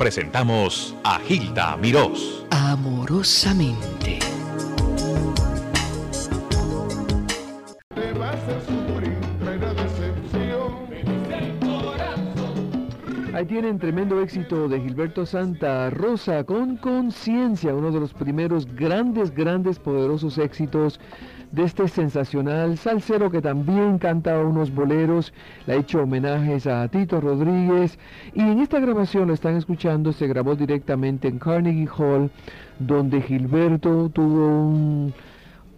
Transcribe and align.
presentamos 0.00 0.96
a 1.04 1.18
Gilda 1.18 1.76
Mirós. 1.76 2.46
Amorosamente. 2.48 4.18
Ahí 13.34 13.44
tienen 13.44 13.78
tremendo 13.78 14.22
éxito 14.22 14.68
de 14.70 14.80
Gilberto 14.80 15.26
Santa 15.26 15.90
Rosa 15.90 16.44
con 16.44 16.78
conciencia, 16.78 17.74
uno 17.74 17.90
de 17.90 18.00
los 18.00 18.14
primeros 18.14 18.64
grandes, 18.74 19.34
grandes, 19.34 19.78
poderosos 19.78 20.38
éxitos 20.38 20.98
de 21.52 21.64
este 21.64 21.88
sensacional 21.88 22.78
salsero 22.78 23.30
que 23.30 23.42
también 23.42 23.98
canta 23.98 24.38
unos 24.38 24.72
boleros, 24.72 25.32
le 25.66 25.74
ha 25.74 25.76
hecho 25.76 26.02
homenajes 26.02 26.66
a 26.66 26.86
Tito 26.88 27.20
Rodríguez 27.20 27.98
y 28.34 28.40
en 28.40 28.60
esta 28.60 28.78
grabación 28.78 29.28
lo 29.28 29.34
están 29.34 29.56
escuchando, 29.56 30.12
se 30.12 30.28
grabó 30.28 30.54
directamente 30.54 31.28
en 31.28 31.38
Carnegie 31.38 31.88
Hall, 31.96 32.30
donde 32.78 33.20
Gilberto 33.20 34.08
tuvo 34.10 34.46
un, 34.46 35.14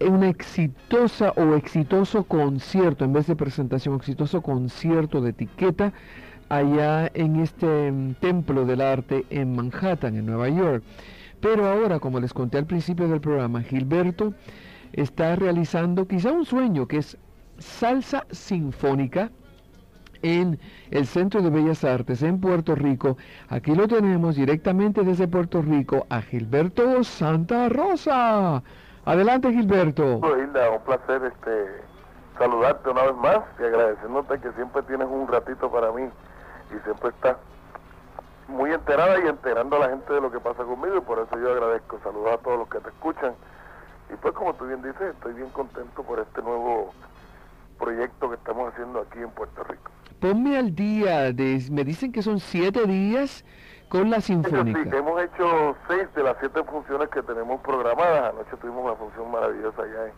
una 0.00 0.28
exitosa 0.28 1.32
o 1.36 1.54
exitoso 1.54 2.24
concierto, 2.24 3.04
en 3.04 3.12
vez 3.12 3.26
de 3.26 3.36
presentación, 3.36 3.96
exitoso 3.96 4.42
concierto 4.42 5.20
de 5.20 5.30
etiqueta 5.30 5.92
allá 6.48 7.10
en 7.14 7.36
este 7.36 7.90
mm, 7.90 8.14
templo 8.20 8.66
del 8.66 8.82
arte 8.82 9.24
en 9.30 9.56
Manhattan, 9.56 10.16
en 10.16 10.26
Nueva 10.26 10.50
York. 10.50 10.82
Pero 11.40 11.66
ahora, 11.66 11.98
como 11.98 12.20
les 12.20 12.34
conté 12.34 12.58
al 12.58 12.66
principio 12.66 13.08
del 13.08 13.20
programa, 13.20 13.62
Gilberto 13.62 14.34
está 14.92 15.36
realizando 15.36 16.06
quizá 16.06 16.32
un 16.32 16.44
sueño 16.44 16.86
que 16.86 16.98
es 16.98 17.16
salsa 17.58 18.26
sinfónica 18.30 19.30
en 20.22 20.58
el 20.90 21.06
Centro 21.06 21.42
de 21.42 21.50
Bellas 21.50 21.84
Artes 21.84 22.22
en 22.22 22.40
Puerto 22.40 22.74
Rico. 22.74 23.16
Aquí 23.48 23.74
lo 23.74 23.88
tenemos 23.88 24.36
directamente 24.36 25.02
desde 25.02 25.28
Puerto 25.28 25.62
Rico 25.62 26.06
a 26.10 26.22
Gilberto 26.22 27.02
Santa 27.04 27.68
Rosa. 27.68 28.62
Adelante 29.04 29.52
Gilberto. 29.52 30.20
Hilda, 30.38 30.70
un 30.70 30.82
placer 30.84 31.24
este, 31.24 31.82
saludarte 32.38 32.90
una 32.90 33.02
vez 33.02 33.16
más 33.16 33.38
y 33.58 33.64
agradeciéndote 33.64 34.40
que 34.40 34.52
siempre 34.52 34.82
tienes 34.82 35.08
un 35.10 35.26
ratito 35.26 35.70
para 35.70 35.90
mí 35.90 36.04
y 36.70 36.84
siempre 36.84 37.08
estás 37.08 37.36
muy 38.48 38.72
enterada 38.72 39.18
y 39.24 39.28
enterando 39.28 39.76
a 39.76 39.80
la 39.80 39.88
gente 39.88 40.12
de 40.12 40.20
lo 40.20 40.30
que 40.30 40.38
pasa 40.38 40.62
conmigo 40.62 40.98
y 40.98 41.00
por 41.00 41.18
eso 41.18 41.36
yo 41.38 41.50
agradezco. 41.50 41.98
Saludos 42.04 42.34
a 42.34 42.38
todos 42.38 42.58
los 42.60 42.68
que 42.68 42.78
te 42.78 42.90
escuchan 42.90 43.34
y 44.12 44.16
pues 44.16 44.34
como 44.34 44.54
tú 44.54 44.66
bien 44.66 44.82
dices, 44.82 45.14
estoy 45.14 45.34
bien 45.34 45.48
contento 45.50 46.02
por 46.02 46.18
este 46.20 46.42
nuevo 46.42 46.92
proyecto 47.78 48.28
que 48.28 48.36
estamos 48.36 48.72
haciendo 48.72 49.00
aquí 49.00 49.18
en 49.18 49.30
Puerto 49.30 49.64
Rico. 49.64 49.90
Ponme 50.20 50.58
al 50.58 50.74
día, 50.74 51.32
de, 51.32 51.62
me 51.70 51.84
dicen 51.84 52.12
que 52.12 52.22
son 52.22 52.38
siete 52.38 52.86
días 52.86 53.44
con 53.88 54.10
la 54.10 54.20
Sinfónica. 54.20 54.82
Sí, 54.84 54.90
hemos 54.92 55.22
hecho 55.22 55.76
seis 55.88 56.06
de 56.14 56.22
las 56.22 56.36
siete 56.40 56.62
funciones 56.64 57.08
que 57.08 57.22
tenemos 57.22 57.60
programadas. 57.62 58.32
Anoche 58.32 58.56
tuvimos 58.58 58.84
una 58.84 58.94
función 58.94 59.30
maravillosa 59.30 59.82
allá 59.82 60.12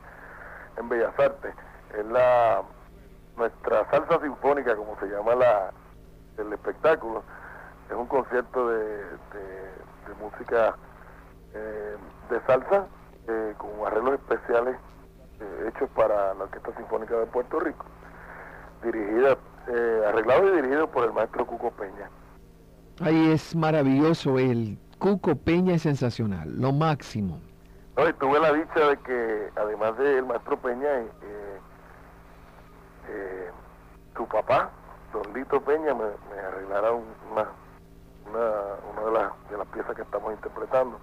en, 0.77 0.89
Bellas 0.89 1.19
Artes. 1.19 1.55
Es 1.97 2.05
la 2.07 2.63
nuestra 3.37 3.89
salsa 3.91 4.21
sinfónica, 4.21 4.77
como 4.77 4.99
se 4.99 5.07
llama 5.07 5.35
la 5.35 5.73
el 6.37 6.53
espectáculo. 6.53 7.23
Es 7.89 7.97
un 7.97 8.07
concierto 8.07 8.69
de, 8.69 8.97
de, 8.97 10.15
música 10.21 10.75
eh, 11.55 11.97
de 12.31 12.41
salsa 12.47 12.87
eh, 13.29 13.55
con 13.57 13.71
arreglos 13.87 14.15
especiales 14.15 14.77
eh, 15.41 15.69
hechos 15.69 15.89
para 15.91 16.35
la 16.35 16.45
Orquesta 16.45 16.75
Sinfónica 16.77 17.17
de 17.17 17.27
Puerto 17.27 17.61
Rico, 17.61 17.87
dirigida, 18.83 19.37
eh, 19.69 20.05
arreglado 20.09 20.49
y 20.49 20.57
dirigido 20.57 20.91
por 20.91 21.05
el 21.05 21.13
maestro 21.13 21.47
Cuco 21.47 21.71
Peña. 21.71 22.11
Ahí 23.01 23.33
es 23.33 23.57
maravilloso, 23.57 24.39
el 24.39 24.79
Cuco 24.99 25.37
Peña 25.37 25.75
es 25.75 25.83
sensacional, 25.83 26.61
lo 26.61 26.73
máximo. 26.73 27.41
No, 27.97 28.09
y 28.09 28.13
tuve 28.15 28.41
la 28.41 28.53
dicha 28.53 28.81
de 28.89 28.97
que, 28.99 29.51
además 29.57 29.97
del 29.99 30.27
maestro 30.27 30.59
Peña, 30.59 30.89
su 34.17 34.27
papá, 34.29 34.71
Don 35.13 35.33
Lito 35.35 35.61
Peña, 35.61 35.95
me, 35.95 36.05
me 36.31 36.41
arreglara 36.41 36.93
una, 36.93 37.47
una, 38.29 38.51
una 38.93 39.03
de, 39.07 39.13
las, 39.13 39.51
de 39.51 39.59
las 39.59 39.67
piezas 39.69 39.95
que 39.97 40.03
estamos 40.03 40.33
interpretando. 40.33 40.99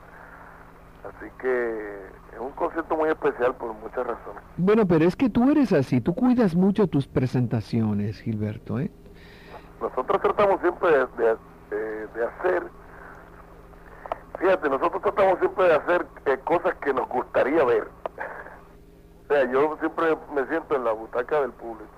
Así 1.03 1.31
que 1.39 2.05
es 2.33 2.39
un 2.39 2.51
concierto 2.51 2.95
muy 2.95 3.09
especial 3.09 3.55
por 3.55 3.73
muchas 3.73 4.05
razones. 4.05 4.43
Bueno, 4.57 4.85
pero 4.85 5.05
es 5.05 5.15
que 5.15 5.29
tú 5.29 5.49
eres 5.49 5.73
así, 5.73 5.99
tú 5.99 6.13
cuidas 6.13 6.55
mucho 6.55 6.87
tus 6.87 7.07
presentaciones, 7.07 8.21
Gilberto, 8.21 8.79
¿eh? 8.79 8.91
Nosotros 9.81 10.21
tratamos 10.21 10.61
siempre 10.61 10.91
de, 10.91 12.25
hacer, 12.25 12.63
fíjate, 14.37 14.69
nosotros 14.69 15.01
tratamos 15.01 15.39
siempre 15.39 15.65
de 15.65 15.73
hacer 15.73 16.05
eh, 16.25 16.37
cosas 16.43 16.75
que 16.75 16.93
nos 16.93 17.09
gustaría 17.09 17.63
ver. 17.63 17.87
o 19.23 19.27
sea, 19.27 19.51
yo 19.51 19.77
siempre 19.79 20.15
me 20.35 20.45
siento 20.47 20.75
en 20.75 20.83
la 20.83 20.91
butaca 20.91 21.41
del 21.41 21.51
público 21.53 21.89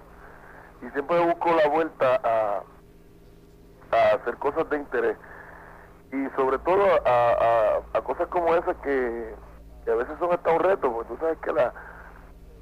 y 0.82 0.90
siempre 0.92 1.26
busco 1.26 1.50
la 1.52 1.68
vuelta 1.68 2.22
a, 2.24 2.64
a 3.92 4.16
hacer 4.16 4.38
cosas 4.38 4.70
de 4.70 4.78
interés 4.78 5.18
y 6.14 6.30
sobre 6.36 6.60
todo 6.60 6.86
a, 7.06 8.02
cosas 8.04 8.28
como 8.28 8.54
esas 8.56 8.76
que, 8.78 9.36
a 9.92 9.96
veces 9.96 10.18
son 10.20 10.32
hasta 10.32 10.52
un 10.52 10.60
reto, 10.60 10.92
porque 10.92 11.10
tú 11.10 11.18
sabes 11.20 11.38
que 11.40 11.52
la, 11.52 11.74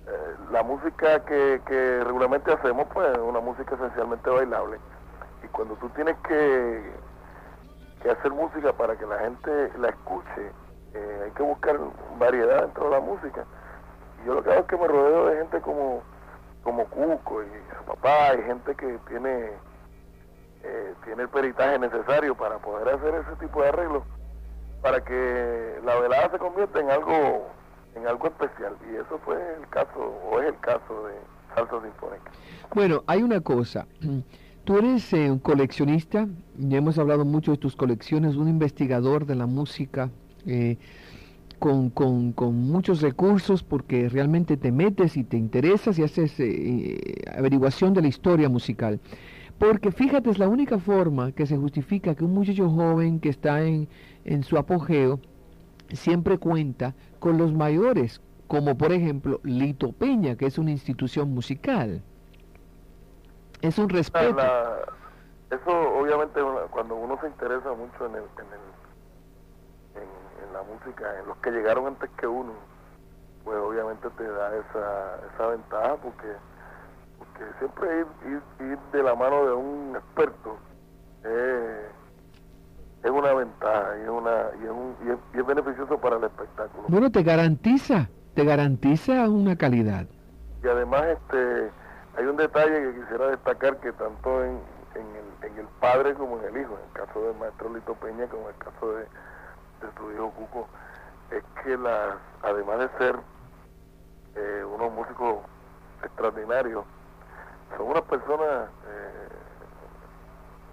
eh, 0.07 0.35
la 0.51 0.63
música 0.63 1.23
que, 1.25 1.61
que 1.65 2.03
regularmente 2.03 2.51
hacemos 2.53 2.87
pues 2.93 3.11
es 3.11 3.19
una 3.19 3.41
música 3.41 3.75
esencialmente 3.75 4.29
bailable 4.29 4.79
y 5.43 5.47
cuando 5.47 5.75
tú 5.75 5.89
tienes 5.89 6.15
que, 6.27 6.93
que 8.01 8.09
hacer 8.09 8.31
música 8.31 8.71
para 8.73 8.95
que 8.95 9.05
la 9.05 9.19
gente 9.19 9.71
la 9.77 9.89
escuche, 9.89 10.51
eh, 10.93 11.21
hay 11.25 11.31
que 11.31 11.43
buscar 11.43 11.77
variedad 12.17 12.61
dentro 12.61 12.85
de 12.85 12.91
la 12.91 12.99
música. 12.99 13.45
Y 14.21 14.27
yo 14.27 14.35
lo 14.35 14.43
que 14.43 14.51
hago 14.51 14.61
es 14.61 14.67
que 14.67 14.77
me 14.77 14.87
rodeo 14.87 15.25
de 15.27 15.37
gente 15.37 15.61
como, 15.61 16.01
como 16.63 16.85
Cuco 16.85 17.43
y 17.43 17.47
su 17.77 17.83
papá 17.85 18.35
y 18.35 18.43
gente 18.43 18.75
que 18.75 18.97
tiene 19.07 19.51
eh, 20.63 20.93
tiene 21.05 21.23
el 21.23 21.29
peritaje 21.29 21.79
necesario 21.79 22.35
para 22.35 22.59
poder 22.59 22.89
hacer 22.89 23.15
ese 23.15 23.35
tipo 23.39 23.61
de 23.61 23.69
arreglos 23.69 24.03
para 24.81 25.03
que 25.03 25.79
la 25.83 25.95
velada 25.99 26.29
se 26.31 26.37
convierta 26.37 26.79
en 26.79 26.91
algo 26.91 27.47
en 27.95 28.07
algo 28.07 28.27
especial 28.27 28.75
y 28.89 28.95
eso 28.95 29.19
fue 29.25 29.35
el 29.59 29.67
caso 29.69 29.99
o 29.99 30.39
es 30.39 30.47
el 30.47 30.59
caso 30.59 31.07
de 31.07 31.13
Salsa 31.55 31.81
Sinfónica. 31.81 32.31
Bueno, 32.73 33.03
hay 33.07 33.23
una 33.23 33.41
cosa. 33.41 33.87
Tú 34.63 34.77
eres 34.77 35.11
eh, 35.13 35.31
un 35.31 35.39
coleccionista, 35.39 36.27
ya 36.55 36.77
hemos 36.77 36.99
hablado 36.99 37.25
mucho 37.25 37.51
de 37.51 37.57
tus 37.57 37.75
colecciones, 37.75 38.35
un 38.35 38.47
investigador 38.47 39.25
de 39.25 39.33
la 39.33 39.47
música 39.47 40.11
eh, 40.45 40.77
con, 41.57 41.89
con, 41.89 42.31
con, 42.33 42.55
muchos 42.55 43.01
recursos 43.01 43.63
porque 43.63 44.07
realmente 44.07 44.57
te 44.57 44.71
metes 44.71 45.17
y 45.17 45.23
te 45.23 45.37
interesas 45.37 45.97
y 45.97 46.03
haces 46.03 46.35
averiguación 47.35 47.95
de 47.95 48.03
la 48.03 48.07
historia 48.07 48.49
musical. 48.49 48.99
Porque 49.61 49.91
fíjate, 49.91 50.31
es 50.31 50.39
la 50.39 50.47
única 50.47 50.79
forma 50.79 51.33
que 51.33 51.45
se 51.45 51.55
justifica 51.55 52.15
que 52.15 52.23
un 52.23 52.33
muchacho 52.33 52.67
joven 52.67 53.19
que 53.19 53.29
está 53.29 53.61
en, 53.61 53.87
en 54.25 54.41
su 54.41 54.57
apogeo 54.57 55.19
siempre 55.93 56.39
cuenta 56.39 56.95
con 57.19 57.37
los 57.37 57.53
mayores, 57.53 58.23
como 58.47 58.75
por 58.75 58.91
ejemplo 58.91 59.39
Lito 59.43 59.91
Peña, 59.91 60.35
que 60.35 60.47
es 60.47 60.57
una 60.57 60.71
institución 60.71 61.29
musical. 61.35 62.01
Es 63.61 63.77
un 63.77 63.87
respeto. 63.89 64.35
eso 65.51 65.71
obviamente 65.95 66.41
cuando 66.71 66.95
uno 66.95 67.19
se 67.21 67.27
interesa 67.27 67.71
mucho 67.73 68.07
en, 68.07 68.15
el, 68.15 68.23
en, 68.23 68.47
el, 70.01 70.43
en, 70.43 70.53
la 70.53 70.63
música, 70.63 71.19
en 71.19 71.27
los 71.27 71.37
que 71.37 71.51
llegaron 71.51 71.85
antes 71.85 72.09
que 72.17 72.25
uno, 72.25 72.53
pues 73.43 73.59
obviamente 73.59 74.09
te 74.17 74.23
da 74.27 74.55
esa, 74.55 75.19
esa 75.35 75.47
ventaja 75.49 75.97
porque 75.97 76.50
siempre 77.59 78.05
ir, 78.25 78.41
ir, 78.59 78.77
de 78.91 79.03
la 79.03 79.15
mano 79.15 79.45
de 79.45 79.53
un 79.53 79.95
experto 79.95 80.57
es 83.03 83.09
una 83.09 83.33
ventaja 83.33 83.97
y 83.97 84.03
es, 84.03 84.09
una, 84.09 84.31
y 84.61 84.65
es, 84.65 84.69
un, 84.69 84.95
y 85.33 85.39
es, 85.39 85.45
beneficioso 85.45 85.97
para 85.99 86.17
el 86.17 86.23
espectáculo. 86.23 86.83
Bueno, 86.87 87.11
te 87.11 87.23
garantiza, 87.23 88.09
te 88.35 88.43
garantiza 88.45 89.27
una 89.27 89.55
calidad. 89.55 90.05
Y 90.63 90.67
además 90.67 91.03
este 91.07 91.71
hay 92.17 92.25
un 92.25 92.37
detalle 92.37 92.81
que 92.81 93.01
quisiera 93.01 93.29
destacar 93.29 93.77
que 93.77 93.91
tanto 93.93 94.43
en, 94.43 94.59
en, 94.95 95.07
el, 95.15 95.51
en 95.51 95.57
el 95.59 95.67
padre 95.79 96.13
como 96.13 96.37
en 96.39 96.45
el 96.45 96.61
hijo, 96.61 96.77
en 96.77 96.85
el 96.85 97.07
caso 97.07 97.21
del 97.21 97.37
maestro 97.37 97.73
Lito 97.73 97.95
Peña 97.95 98.27
como 98.27 98.49
en 98.49 98.55
el 98.55 98.57
caso 98.57 98.91
de, 98.93 99.01
de 99.01 99.93
su 99.97 100.11
hijo 100.11 100.31
Cuco, 100.31 100.67
es 101.31 101.43
que 101.63 101.77
las, 101.77 102.17
además 102.43 102.79
de 102.79 102.89
ser 102.99 103.15
eh, 104.35 104.63
unos 104.63 104.93
músicos 104.93 105.37
extraordinarios, 106.03 106.85
son 107.77 107.87
unas 107.87 108.03
personas 108.03 108.69
eh, 108.87 109.27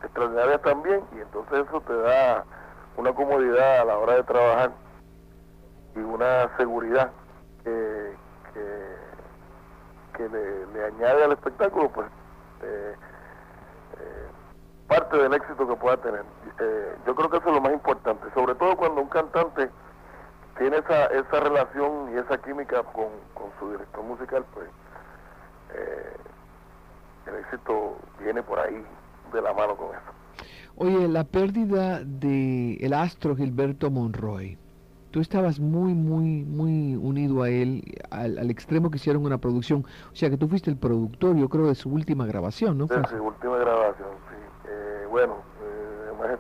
extraordinarias 0.05 0.63
también 0.63 1.05
y 1.17 1.21
entonces 1.21 1.67
eso 1.67 1.81
te 1.83 1.95
da 1.95 2.45
una 2.97 3.13
comodidad 3.13 3.81
a 3.81 3.85
la 3.85 3.99
hora 3.99 4.15
de 4.15 4.23
trabajar 4.25 4.73
y 5.95 6.01
una 6.01 6.57
seguridad 6.57 7.11
que, 7.65 8.17
que, 10.15 10.29
le, 10.29 10.85
añade 10.85 11.25
al 11.25 11.33
espectáculo 11.33 11.91
pues 11.91 12.07
eh, 12.63 12.95
eh, 14.01 14.27
parte 14.89 15.17
del 15.17 15.33
éxito 15.35 15.69
que 15.69 15.77
pueda 15.77 15.97
tener. 15.99 16.25
Eh, 16.59 16.97
yo 17.07 17.15
creo 17.15 17.31
que 17.31 17.37
eso 17.37 17.49
es 17.49 17.55
lo 17.55 17.61
más 17.61 17.73
importante, 17.73 18.27
sobre 18.35 18.55
todo 18.55 18.77
cuando 18.77 19.03
un 19.03 19.09
cantante 19.09 19.71
tiene 20.57 20.79
esa, 20.79 21.07
esa 21.07 21.41
relación 21.41 22.13
y 22.13 22.19
esa 22.19 22.39
química 22.39 22.83
con, 22.83 23.11
con 23.35 23.51
su 23.59 23.71
director 23.71 24.03
musical, 24.03 24.45
pues 24.53 24.69
eh, 25.75 26.17
el 27.29 27.37
éxito 27.37 27.97
viene 28.21 28.43
por 28.43 28.59
ahí 28.59 28.83
de 29.33 29.43
la 29.43 29.53
mano 29.53 29.77
con 29.77 29.89
eso. 29.89 30.19
Oye, 30.77 31.09
la 31.09 31.25
pérdida 31.25 32.01
de 32.05 32.75
el 32.77 32.93
astro 32.93 33.37
Gilberto 33.37 33.91
Monroy. 33.91 34.57
Tú 35.11 35.21
estabas 35.21 35.59
muy, 35.59 35.95
muy, 35.95 36.45
muy 36.45 36.95
unido 36.95 37.43
a 37.43 37.49
él, 37.49 37.83
al, 38.11 38.51
extremo 38.51 38.91
que 38.91 38.97
hicieron 38.97 39.25
una 39.25 39.39
producción. 39.39 39.87
O 40.13 40.15
sea, 40.15 40.29
que 40.29 40.37
tú 40.37 40.49
fuiste 40.49 40.71
el 40.71 40.77
productor, 40.77 41.35
yo 41.37 41.49
creo, 41.49 41.67
de 41.67 41.75
su 41.75 41.89
última 41.89 42.27
grabación, 42.27 42.77
¿no? 42.77 42.87
De 42.87 43.03
su 43.09 43.17
última 43.17 43.57
grabación, 43.57 44.09
sí. 44.29 44.69
Eh, 44.69 45.07
bueno, 45.11 45.37
eh, 45.63 46.39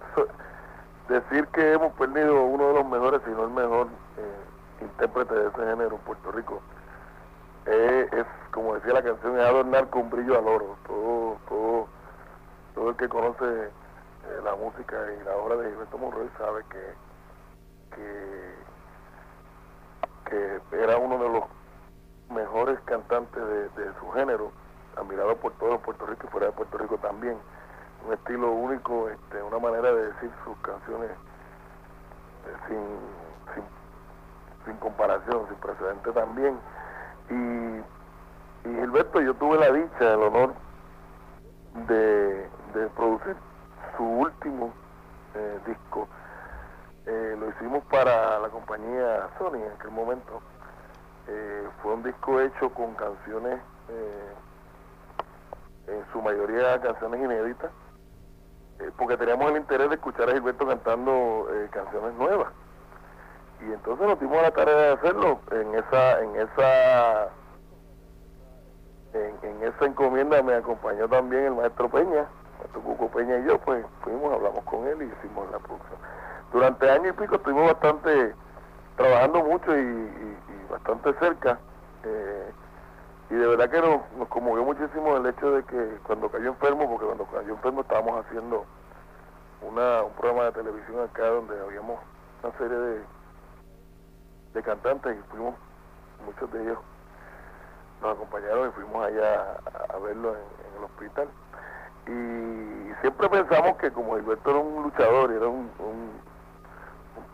decir 1.08 1.46
que 1.48 1.72
hemos 1.72 1.92
perdido 1.94 2.44
uno 2.44 2.68
de 2.68 2.74
los 2.74 2.86
mejores, 2.88 3.22
si 3.24 3.30
no 3.30 3.44
el 3.44 3.50
mejor 3.50 3.88
eh, 4.18 4.84
intérprete 4.84 5.34
de 5.34 5.48
ese 5.48 5.58
género 5.58 5.96
en 5.96 6.02
Puerto 6.02 6.30
Rico, 6.32 6.60
es, 7.68 8.26
como 8.50 8.74
decía 8.74 8.94
la 8.94 9.02
canción, 9.02 9.38
es 9.38 9.44
adornar 9.44 9.88
con 9.90 10.08
brillo 10.10 10.38
al 10.38 10.48
oro. 10.48 10.76
Todo, 10.86 11.38
todo, 11.48 11.88
todo 12.74 12.90
el 12.90 12.96
que 12.96 13.08
conoce 13.08 13.44
eh, 13.44 13.70
la 14.42 14.54
música 14.54 14.96
y 15.12 15.24
la 15.24 15.36
obra 15.36 15.56
de 15.56 15.70
Gilberto 15.70 15.98
Monroy 15.98 16.28
sabe 16.38 16.62
que, 16.70 16.94
que, 17.94 18.48
era 20.70 20.96
uno 20.98 21.18
de 21.18 21.28
los 21.28 21.44
mejores 22.30 22.78
cantantes 22.80 23.42
de, 23.74 23.92
su 23.98 24.10
género, 24.12 24.52
admirado 24.96 25.36
por 25.36 25.52
todo 25.54 25.78
Puerto 25.80 26.06
Rico 26.06 26.26
y 26.26 26.30
fuera 26.30 26.46
de 26.46 26.52
Puerto 26.52 26.78
Rico 26.78 26.98
también. 26.98 27.38
Un 28.06 28.12
estilo 28.12 28.52
único, 28.52 29.08
este, 29.08 29.42
una 29.42 29.58
manera 29.58 29.92
de 29.92 30.06
decir 30.12 30.30
sus 30.44 30.56
canciones 30.58 31.10
eh, 31.10 32.56
sin, 32.68 32.78
sin, 33.54 33.64
sin 34.64 34.76
comparación, 34.76 35.48
sin 35.48 35.56
precedente 35.56 36.12
también 36.12 36.58
y, 37.30 37.82
Gilberto, 38.64 39.20
yo 39.20 39.34
tuve 39.34 39.58
la 39.58 39.70
dicha, 39.72 40.14
el 40.14 40.22
honor 40.22 40.54
de, 41.86 42.48
producir 42.96 43.36
su 43.96 44.04
último 44.04 44.72
eh, 45.34 45.58
disco. 45.66 46.08
Eh, 47.06 47.36
lo 47.38 47.48
hicimos 47.50 47.84
para 47.84 48.38
la 48.38 48.48
compañía 48.48 49.28
Sony 49.38 49.56
en 49.56 49.72
aquel 49.72 49.90
momento. 49.90 50.40
Eh, 51.26 51.68
fue 51.82 51.94
un 51.94 52.02
disco 52.02 52.40
hecho 52.40 52.70
con 52.70 52.94
canciones, 52.94 53.60
en 55.86 56.04
su 56.12 56.20
mayoría 56.20 56.78
canciones 56.80 57.22
inéditas, 57.22 57.70
porque 58.98 59.16
teníamos 59.16 59.50
el 59.50 59.56
interés 59.56 59.88
de 59.88 59.94
escuchar 59.94 60.28
a 60.28 60.32
Gilberto 60.32 60.66
cantando 60.66 61.48
canciones 61.70 62.12
nuevas 62.14 62.52
y 63.60 63.72
entonces 63.72 64.06
nos 64.06 64.20
dimos 64.20 64.40
la 64.40 64.50
tarea 64.50 64.76
de 64.76 64.92
hacerlo 64.92 65.40
en 65.50 65.74
esa 65.74 66.20
en 66.20 66.36
esa 66.36 67.28
en, 69.14 69.62
esa 69.62 69.84
encomienda 69.84 70.42
me 70.42 70.54
acompañó 70.54 71.08
también 71.08 71.44
el 71.46 71.54
maestro 71.54 71.88
Peña 71.88 72.26
maestro 72.58 72.80
Cuco 72.82 73.08
Peña 73.08 73.38
y 73.38 73.44
yo 73.46 73.58
pues 73.58 73.84
fuimos 74.02 74.32
hablamos 74.32 74.64
con 74.64 74.86
él 74.86 75.02
y 75.02 75.04
hicimos 75.06 75.50
la 75.50 75.58
producción. 75.58 75.98
Durante 76.52 76.90
año 76.90 77.10
y 77.10 77.12
pico 77.12 77.36
estuvimos 77.36 77.66
bastante 77.72 78.34
trabajando 78.96 79.42
mucho 79.44 79.76
y, 79.76 80.36
bastante 80.70 81.14
cerca 81.14 81.58
eh, 82.04 82.52
y 83.30 83.34
de 83.34 83.46
verdad 83.46 83.70
que 83.70 83.80
nos, 83.80 84.00
nos 84.18 84.28
conmovió 84.28 84.64
muchísimo 84.64 85.16
el 85.16 85.26
hecho 85.26 85.50
de 85.52 85.64
que 85.64 85.98
cuando 86.06 86.28
cayó 86.28 86.48
enfermo 86.48 86.88
porque 86.88 87.06
cuando 87.06 87.24
cayó 87.26 87.54
enfermo 87.54 87.80
estábamos 87.80 88.24
haciendo 88.24 88.64
una, 89.62 90.02
un 90.02 90.12
programa 90.12 90.44
de 90.44 90.52
televisión 90.52 91.00
acá 91.04 91.26
donde 91.26 91.58
habíamos 91.58 91.98
una 92.42 92.52
serie 92.58 92.76
de 92.76 93.17
cantantes 94.62 95.16
y 95.16 95.30
fuimos, 95.30 95.54
muchos 96.24 96.50
de 96.52 96.62
ellos 96.62 96.78
nos 98.00 98.14
acompañaron 98.14 98.68
y 98.68 98.72
fuimos 98.72 99.06
allá 99.06 99.58
a, 99.92 99.98
verlo 99.98 100.34
en, 100.34 100.78
el 100.78 100.84
hospital. 100.84 101.28
Y 102.06 103.00
siempre 103.00 103.28
pensamos 103.28 103.76
que 103.78 103.90
como 103.90 104.16
Gilberto 104.16 104.50
era 104.50 104.58
un 104.60 104.82
luchador, 104.84 105.32
era 105.32 105.46
un, 105.48 105.70
un, 105.78 106.28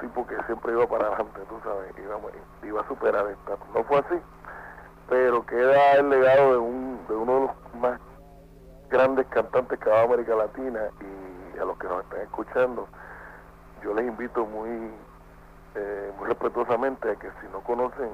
tipo 0.00 0.26
que 0.26 0.36
siempre 0.46 0.72
iba 0.72 0.86
para 0.86 1.06
adelante, 1.06 1.40
tú 1.48 1.60
sabes, 1.62 1.94
iba, 1.98 2.18
iba 2.62 2.80
a 2.80 2.88
superar 2.88 3.26
esta. 3.28 3.56
No 3.72 3.84
fue 3.84 3.98
así, 3.98 4.20
pero 5.08 5.46
queda 5.46 5.92
el 5.92 6.10
legado 6.10 6.52
de, 6.52 6.58
un, 6.58 7.06
de 7.08 7.14
uno 7.14 7.34
de 7.34 7.40
los 7.40 7.74
más 7.80 8.00
grandes 8.88 9.26
cantantes 9.28 9.78
que 9.78 9.88
va 9.88 10.00
a 10.00 10.04
América 10.04 10.34
Latina 10.34 10.80
y 11.00 11.58
a 11.58 11.64
los 11.64 11.78
que 11.78 11.86
nos 11.86 12.02
están 12.04 12.20
escuchando, 12.20 12.88
yo 13.82 13.94
les 13.94 14.06
invito 14.06 14.44
muy 14.46 14.90
eh, 15.74 16.12
muy 16.18 16.28
respetuosamente 16.28 17.16
que 17.16 17.28
si 17.40 17.48
no 17.52 17.60
conocen 17.62 18.10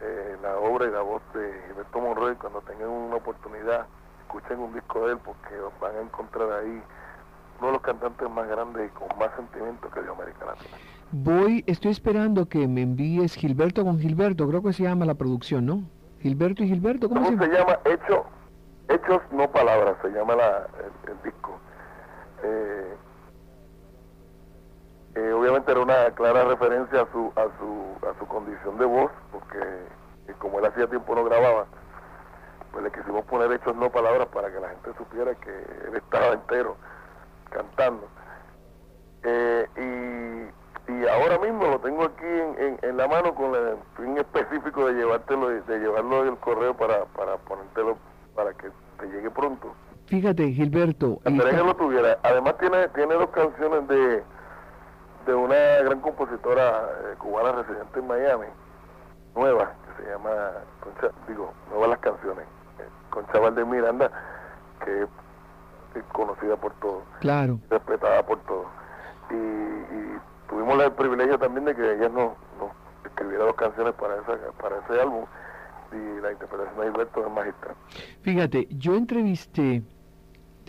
eh, 0.00 0.36
la 0.42 0.56
obra 0.58 0.86
y 0.86 0.90
la 0.90 1.02
voz 1.02 1.22
de 1.34 1.62
Gilberto 1.66 2.00
Monroy, 2.00 2.34
cuando 2.36 2.60
tengan 2.62 2.88
una 2.88 3.16
oportunidad, 3.16 3.86
escuchen 4.22 4.58
un 4.58 4.72
disco 4.72 5.06
de 5.06 5.12
él 5.12 5.18
porque 5.24 5.54
van 5.80 5.96
a 5.96 6.00
encontrar 6.00 6.50
ahí 6.52 6.82
uno 7.58 7.66
de 7.66 7.72
los 7.74 7.82
cantantes 7.82 8.30
más 8.30 8.48
grandes 8.48 8.90
y 8.90 8.94
con 8.94 9.08
más 9.18 9.34
sentimiento 9.36 9.90
que 9.90 10.02
dio 10.02 10.12
América 10.12 10.46
Latina. 10.46 10.76
Voy, 11.12 11.64
estoy 11.66 11.90
esperando 11.90 12.48
que 12.48 12.66
me 12.68 12.82
envíes 12.82 13.34
Gilberto 13.34 13.84
con 13.84 13.98
Gilberto, 13.98 14.48
creo 14.48 14.62
que 14.62 14.72
se 14.72 14.84
llama 14.84 15.04
la 15.04 15.14
producción, 15.14 15.66
¿no? 15.66 15.82
Gilberto 16.20 16.62
y 16.62 16.68
Gilberto, 16.68 17.08
¿cómo, 17.08 17.26
se, 17.26 17.48
llama? 17.48 17.78
Hecho, 17.84 18.24
Hechos 18.88 19.20
no 19.32 19.50
palabras, 19.50 19.96
se 20.02 20.08
llama 20.10 20.36
la, 20.36 20.66
el, 21.06 21.22
disco. 21.22 21.58
Eh, 22.42 22.94
eh, 25.14 25.32
obviamente 25.32 25.72
era 25.72 25.80
una 25.80 26.10
clara 26.12 26.44
referencia 26.44 27.02
a 27.02 27.12
su, 27.12 27.32
a 27.34 27.44
su, 27.58 28.06
a 28.06 28.18
su 28.18 28.26
condición 28.26 28.78
de 28.78 28.84
voz, 28.84 29.10
porque 29.32 29.58
eh, 29.58 30.34
como 30.38 30.58
él 30.60 30.66
hacía 30.66 30.86
tiempo 30.86 31.14
no 31.14 31.24
grababa, 31.24 31.66
pues 32.70 32.84
le 32.84 32.92
quisimos 32.92 33.24
poner 33.24 33.50
hechos 33.52 33.74
no 33.74 33.90
palabras 33.90 34.28
para 34.28 34.52
que 34.52 34.60
la 34.60 34.68
gente 34.68 34.90
supiera 34.96 35.34
que 35.34 35.50
él 35.50 35.96
estaba 35.96 36.34
entero 36.34 36.76
cantando. 37.50 38.06
Eh, 39.24 39.66
y, 39.76 40.92
y 40.92 41.08
ahora 41.08 41.38
mismo 41.38 41.66
lo 41.66 41.80
tengo 41.80 42.04
aquí 42.04 42.24
en, 42.24 42.78
en, 42.80 42.96
la 42.96 43.08
mano 43.08 43.34
con 43.34 43.54
el 43.54 43.76
fin 43.96 44.16
específico 44.16 44.86
de 44.86 44.94
llevártelo, 44.94 45.48
de 45.48 45.78
llevarlo 45.78 46.22
el 46.22 46.36
correo 46.36 46.74
para, 46.76 47.04
para 47.06 47.36
ponértelo 47.38 47.98
para 48.34 48.52
que 48.54 48.70
te 48.98 49.06
llegue 49.06 49.30
pronto. 49.30 49.74
Fíjate, 50.06 50.52
Gilberto. 50.52 51.18
que 51.24 51.30
lo 51.30 51.74
tuviera. 51.76 52.18
Además 52.22 52.56
tiene, 52.58 52.88
tiene 52.88 53.14
dos 53.14 53.30
canciones 53.30 53.86
de 53.88 54.22
de 55.26 55.34
una 55.34 55.54
gran 55.84 56.00
compositora 56.00 56.88
eh, 57.04 57.14
cubana 57.18 57.52
residente 57.52 57.98
en 57.98 58.06
Miami, 58.06 58.46
nueva, 59.34 59.72
que 59.86 60.02
se 60.02 60.10
llama, 60.10 60.30
Concha, 60.80 61.14
digo, 61.28 61.52
nuevas 61.70 61.90
las 61.90 61.98
canciones, 61.98 62.44
eh, 62.78 62.88
Concha 63.10 63.50
de 63.50 63.64
Miranda, 63.64 64.10
que 64.84 65.02
es 65.02 66.04
conocida 66.12 66.56
por 66.56 66.72
todos, 66.74 67.02
claro. 67.20 67.58
respetada 67.68 68.24
por 68.24 68.38
todos. 68.40 68.66
Y, 69.30 70.48
tuvimos 70.48 70.82
el 70.82 70.92
privilegio 70.92 71.38
también 71.38 71.64
de 71.64 71.74
que 71.76 71.94
ella 71.94 72.08
nos, 72.08 72.32
escribiera 73.04 73.44
dos 73.44 73.54
canciones 73.54 73.94
para, 73.94 74.16
esa, 74.16 74.36
para 74.60 74.78
ese 74.78 75.00
álbum 75.00 75.24
y 75.92 76.20
la 76.20 76.32
interpretación 76.32 76.76
de 76.76 76.86
Gilberto 76.90 77.26
es 77.26 77.32
magistral. 77.32 77.74
Fíjate, 78.22 78.68
yo 78.70 78.94
entrevisté 78.94 79.82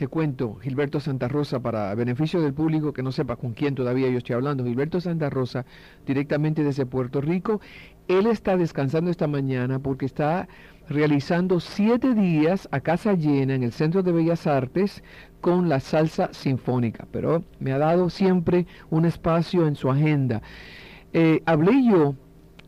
te 0.02 0.08
cuento, 0.08 0.56
Gilberto 0.56 1.00
Santa 1.00 1.28
Rosa, 1.28 1.60
para 1.60 1.94
beneficio 1.94 2.42
del 2.42 2.56
público 2.56 2.92
que 2.92 3.04
no 3.04 3.12
sepa 3.12 3.36
con 3.36 3.54
quién 3.54 3.76
todavía 3.76 4.10
yo 4.10 4.18
estoy 4.18 4.34
hablando, 4.34 4.64
Gilberto 4.64 5.00
Santa 5.00 5.30
Rosa, 5.30 5.64
directamente 6.08 6.64
desde 6.64 6.88
Puerto 6.88 7.22
Rico, 7.22 7.62
él 8.08 8.26
está 8.26 8.58
descansando 8.58 9.12
esta 9.12 9.28
mañana 9.28 9.78
porque 9.78 10.08
está 10.08 10.48
realizando 10.90 11.60
siete 11.60 12.16
días 12.16 12.68
a 12.72 12.80
casa 12.80 13.14
llena 13.14 13.54
en 13.54 13.62
el 13.62 13.74
Centro 13.74 14.02
de 14.02 14.12
Bellas 14.12 14.48
Artes 14.48 15.04
con 15.40 15.70
la 15.70 15.80
salsa 15.80 16.34
sinfónica, 16.34 17.06
pero 17.12 17.44
me 17.60 17.72
ha 17.72 17.78
dado 17.78 18.10
siempre 18.10 18.66
un 18.90 19.06
espacio 19.06 19.68
en 19.68 19.76
su 19.76 19.92
agenda. 19.92 20.42
Eh, 21.14 21.44
hablé 21.46 21.74
yo 21.88 22.16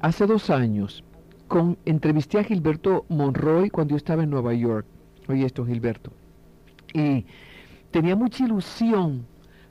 hace 0.02 0.28
dos 0.28 0.52
años, 0.52 1.04
con, 1.48 1.80
entrevisté 1.86 2.38
a 2.38 2.44
Gilberto 2.44 3.08
Monroy 3.10 3.72
cuando 3.72 3.94
yo 3.94 3.98
estaba 3.98 4.22
en 4.22 4.30
Nueva 4.30 4.54
York. 4.54 4.86
Oye 5.28 5.48
esto, 5.48 5.66
Gilberto 5.66 6.13
y 6.93 7.25
tenía 7.91 8.15
mucha 8.15 8.43
ilusión, 8.43 9.27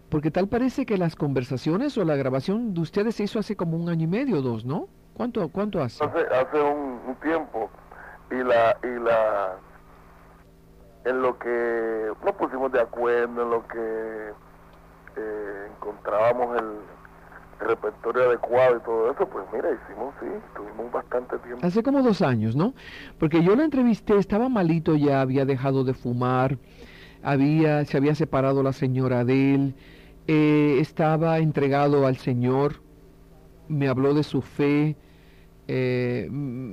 porque 0.09 0.31
tal 0.31 0.49
parece 0.49 0.87
que 0.87 0.99
las 0.99 1.17
conversaciones 1.17 1.97
o 1.99 2.05
la 2.05 2.17
grabación 2.17 2.75
de 2.75 2.81
ustedes 2.81 3.17
se 3.17 3.25
hizo 3.25 3.39
hace 3.39 3.57
como 3.57 3.77
un 3.77 3.89
año 3.89 4.05
y 4.05 4.09
medio 4.09 4.39
o 4.39 4.43
dos, 4.43 4.65
¿no? 4.65 4.89
¿Cuánto, 5.15 5.49
cuánto 5.49 5.83
hace? 5.83 6.03
Hace, 6.05 6.61
un, 6.61 7.17
tiempo 7.23 7.71
y 8.31 8.37
la 8.37 8.77
y 8.83 8.99
la 9.03 9.57
en 11.05 11.21
lo 11.21 11.39
que 11.39 12.13
nos 12.25 12.35
pusimos 12.37 12.73
de 12.73 12.81
acuerdo, 12.81 13.43
en 13.43 13.51
lo 13.51 13.67
que 13.69 14.33
eh, 15.17 15.67
encontrábamos 15.77 16.61
el, 16.61 16.67
repertorio 17.61 18.25
adecuado 18.25 18.77
y 18.77 18.81
todo 18.81 19.13
eso, 19.13 19.25
pues 19.29 19.47
mira, 19.53 19.69
hicimos, 19.71 20.13
sí, 20.19 20.27
tuvimos 20.57 20.91
bastante 20.91 21.39
tiempo. 21.39 21.65
Hace 21.65 21.83
como 21.85 22.03
dos 22.03 22.21
años, 22.21 22.57
¿no? 22.57 22.75
Porque 23.21 23.45
yo 23.45 23.55
lo 23.55 23.63
entrevisté, 23.63 24.19
estaba 24.19 24.49
malito 24.49 24.97
ya, 24.97 25.21
había 25.21 25.45
dejado 25.45 25.85
de 25.85 25.95
fumar, 25.95 26.59
había, 27.23 27.85
se 27.85 27.97
había 27.97 28.15
separado 28.15 28.63
la 28.63 28.73
señora 28.73 29.25
de 29.25 29.55
él, 29.55 29.75
eh, 30.27 30.77
estaba 30.81 31.39
entregado 31.39 32.07
al 32.07 32.17
Señor, 32.17 32.83
me 33.69 33.89
habló 33.89 34.15
de 34.15 34.23
su 34.23 34.43
fe, 34.43 34.97
eh, 35.69 36.31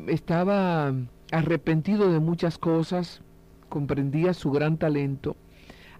estaba 0.07 0.93
arrepentido 1.31 2.11
de 2.11 2.19
muchas 2.19 2.57
cosas, 2.57 3.21
comprendía 3.69 4.33
su 4.33 4.51
gran 4.51 4.77
talento, 4.77 5.35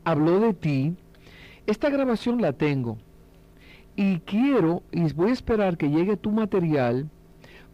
habló 0.04 0.40
de 0.40 0.54
ti. 0.54 0.96
Esta 1.68 1.90
grabación 1.90 2.42
la 2.42 2.54
tengo 2.54 2.98
y 3.96 4.20
quiero 4.20 4.82
y 4.92 5.12
voy 5.14 5.30
a 5.30 5.34
esperar 5.34 5.78
que 5.78 5.90
llegue 5.90 6.18
tu 6.18 6.32
material 6.32 7.10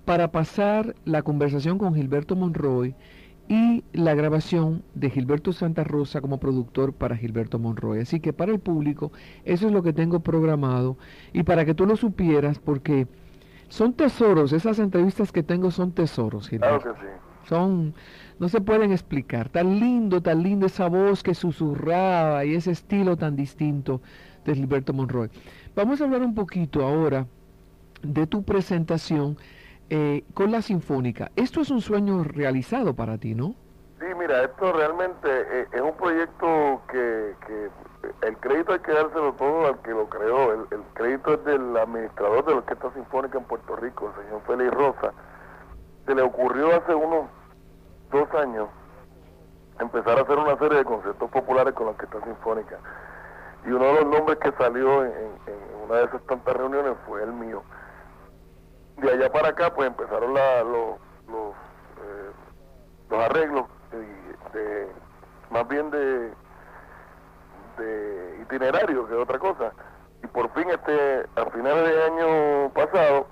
para 0.05 0.32
pasar 0.32 0.96
la 1.05 1.22
conversación 1.22 1.77
con 1.77 1.96
Gilberto 1.96 2.36
Monroy 2.36 2.96
y 3.48 3.84
la 3.94 4.16
grabación 4.16 4.84
de 4.96 5.10
Gilberto 5.10 5.54
Santa 5.54 5.84
Rosa 5.84 6.22
como 6.22 6.40
productor 6.40 6.94
para 6.94 7.16
Gilberto 7.16 7.60
Monroy. 7.60 8.00
Así 8.00 8.20
que 8.20 8.34
para 8.34 8.52
el 8.52 8.60
público 8.60 9.12
eso 9.44 9.68
es 9.68 9.74
lo 9.74 9.84
que 9.84 9.94
tengo 9.94 10.22
programado 10.22 10.98
y 11.34 11.44
para 11.44 11.66
que 11.66 11.75
tú 11.75 11.86
lo 11.86 11.96
supieras 11.96 12.60
porque 12.60 13.08
son 13.70 13.94
tesoros, 13.94 14.54
esas 14.54 14.80
entrevistas 14.80 15.32
que 15.32 15.44
tengo 15.44 15.72
son 15.72 15.92
tesoros, 15.92 16.50
Gilberto. 16.50 16.82
Claro 16.82 17.00
que 17.00 17.02
sí. 17.02 17.14
Son, 17.48 17.94
no 18.40 18.50
se 18.50 18.60
pueden 18.60 18.92
explicar, 18.92 19.50
tan 19.50 19.80
lindo, 19.80 20.22
tan 20.22 20.42
linda 20.42 20.66
esa 20.66 20.88
voz 20.88 21.22
que 21.22 21.36
susurraba 21.36 22.44
y 22.44 22.56
ese 22.56 22.72
estilo 22.72 23.18
tan 23.18 23.36
distinto 23.36 24.02
de 24.46 24.56
Gilberto 24.56 24.94
Monroy. 24.94 25.30
Vamos 25.75 26.02
a 26.02 26.06
hablar 26.06 26.22
un 26.22 26.34
poquito 26.34 26.84
ahora 26.84 27.28
de 28.02 28.25
tu 28.25 28.44
presentación 28.44 29.38
eh, 29.89 30.24
con 30.34 30.51
la 30.51 30.62
Sinfónica. 30.62 31.32
Esto 31.36 31.62
es 31.62 31.70
un 31.70 31.82
sueño 31.82 32.24
realizado 32.24 32.96
para 32.96 33.20
ti, 33.20 33.36
¿no? 33.36 33.54
Sí, 34.00 34.06
mira, 34.18 34.44
esto 34.44 34.74
realmente 34.74 35.30
eh, 35.30 35.68
es 35.72 35.82
un 35.82 35.96
proyecto 35.96 36.82
que, 36.89 37.36
el 38.22 38.38
crédito 38.38 38.74
hay 38.74 38.80
que 38.80 38.92
dárselo 38.92 39.34
todo 39.34 39.68
al 39.68 39.80
que 39.84 39.92
lo 39.92 40.10
creó. 40.10 40.54
El, 40.54 40.82
crédito 40.96 41.36
es 41.36 41.46
del 41.46 41.77
administrador 41.77 42.44
de 42.46 42.51
la 42.51 42.58
Orquesta 42.58 42.92
Sinfónica 42.94 43.38
en 43.38 43.44
Puerto 43.46 43.75
Rico, 43.75 44.12
el 44.15 44.25
señor 44.25 44.42
Félix 44.48 44.74
Rosa. 44.74 45.13
Se 46.06 46.15
le 46.15 46.22
ocurrió 46.24 46.75
hace 46.75 46.96
unos 46.96 47.27
dos 48.12 48.27
años 48.34 48.70
empezar 49.80 50.18
a 50.18 50.22
hacer 50.22 50.38
una 50.38 50.58
serie 50.58 50.80
de 50.80 50.86
conciertos 50.86 51.30
populares 51.30 51.74
con 51.75 51.86
la 51.86 51.92
Orquesta 51.92 52.24
Sinfónica. 52.24 52.80
Y 53.65 53.70
uno 53.70 53.86
de 53.86 53.94
los 54.01 54.06
nombres 54.08 54.39
que 54.39 54.51
salió 54.54 55.06
en 55.06 55.32
una 55.86 55.96
de 55.98 56.06
esas 56.06 56.22
tantas 56.24 56.56
reuniones 56.56 56.96
fue 57.06 57.22
el 57.24 57.34
mío 57.34 57.62
de 58.98 59.12
allá 59.12 59.32
para 59.32 59.50
acá 59.50 59.74
pues 59.74 59.88
empezaron 59.88 60.34
la, 60.34 60.64
los, 60.64 60.98
los, 61.28 61.54
eh, 62.02 62.32
los 63.10 63.20
arreglos 63.20 63.66
de, 64.54 64.88
más 65.50 65.68
bien 65.68 65.90
de, 65.92 66.34
de 67.78 68.40
itinerario 68.44 69.08
que 69.08 69.14
otra 69.16 69.40
cosa. 69.40 69.72
Y 70.24 70.28
por 70.28 70.50
fin 70.54 70.70
este 70.70 71.25
a 71.36 71.46
finales 71.52 71.90
de 71.90 72.04
año 72.04 72.70
pasado 72.74 73.28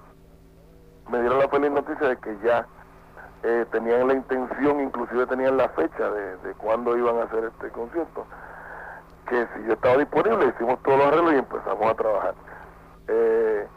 me 1.10 1.20
dieron 1.22 1.40
la 1.40 1.48
feliz 1.48 1.72
noticia 1.72 2.10
de 2.10 2.18
que 2.18 2.38
ya 2.44 2.68
eh, 3.44 3.66
tenían 3.72 4.08
la 4.08 4.14
intención 4.14 4.80
inclusive 4.80 5.26
tenían 5.28 5.58
la 5.58 5.70
fecha 5.70 6.10
de, 6.10 6.38
de 6.38 6.54
cuándo 6.56 6.98
iban 6.98 7.18
a 7.20 7.24
hacer 7.24 7.46
este 7.46 7.70
concierto. 7.72 8.26
Que 9.30 9.48
si 9.56 9.68
yo 9.68 9.74
estaba 9.74 9.98
disponible 9.98 10.48
hicimos 10.48 10.82
todos 10.84 10.98
los 10.98 11.08
arreglos 11.08 11.34
y 11.34 11.38
empezamos 11.38 11.90
a 11.90 11.96
trabajar. 11.96 12.36
Eh, 13.08 13.68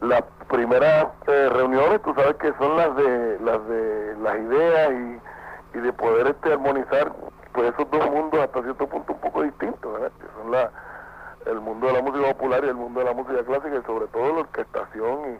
las 0.00 0.22
primeras 0.44 1.08
eh, 1.26 1.48
reuniones, 1.50 2.02
tú 2.02 2.14
sabes 2.14 2.36
que 2.36 2.52
son 2.54 2.76
las 2.76 2.94
de 2.96 3.38
las 3.40 3.68
de 3.68 4.16
las 4.22 4.36
ideas 4.36 4.92
y, 4.92 5.78
y 5.78 5.80
de 5.80 5.92
poder 5.92 6.28
este 6.28 6.52
armonizar 6.52 7.12
pues 7.52 7.72
esos 7.72 7.90
dos 7.90 8.10
mundos 8.10 8.40
hasta 8.40 8.62
cierto 8.62 8.86
punto 8.88 9.12
un 9.12 9.20
poco 9.20 9.42
distintos, 9.42 9.92
¿verdad? 9.92 10.12
que 10.18 10.26
son 10.36 10.50
la 10.50 10.70
el 11.46 11.60
mundo 11.60 11.86
de 11.86 11.92
la 11.92 12.02
música 12.02 12.26
popular 12.32 12.64
y 12.64 12.68
el 12.68 12.74
mundo 12.74 13.00
de 13.00 13.06
la 13.06 13.12
música 13.12 13.44
clásica 13.44 13.76
y 13.76 13.82
sobre 13.82 14.06
todo 14.08 14.32
la 14.32 14.40
orquestación 14.40 15.38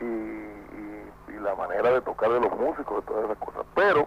y, 0.00 0.04
y, 0.04 1.34
y, 1.34 1.40
la 1.40 1.54
manera 1.54 1.90
de 1.92 2.00
tocar 2.02 2.30
de 2.30 2.40
los 2.40 2.52
músicos, 2.58 2.96
de 2.96 3.02
todas 3.02 3.24
esas 3.24 3.38
cosas. 3.38 3.66
Pero 3.74 4.06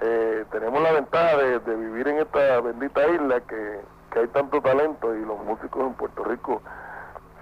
eh, 0.00 0.44
tenemos 0.50 0.82
la 0.82 0.92
ventaja 0.92 1.36
de, 1.38 1.58
de, 1.60 1.76
vivir 1.76 2.08
en 2.08 2.18
esta 2.18 2.60
bendita 2.60 3.06
isla 3.08 3.40
que, 3.40 3.80
que 4.12 4.18
hay 4.18 4.28
tanto 4.28 4.60
talento 4.60 5.14
y 5.14 5.24
los 5.24 5.38
músicos 5.44 5.86
en 5.86 5.94
Puerto 5.94 6.24
Rico 6.24 6.62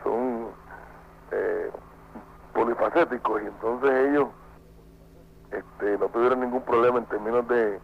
son 0.04 0.48
eh, 1.32 1.70
y 2.94 3.46
entonces 3.46 3.90
ellos 4.08 4.28
este, 5.52 5.98
no 5.98 6.08
tuvieron 6.08 6.40
ningún 6.40 6.62
problema 6.62 6.98
en 6.98 7.06
términos 7.06 7.46
de 7.48 7.80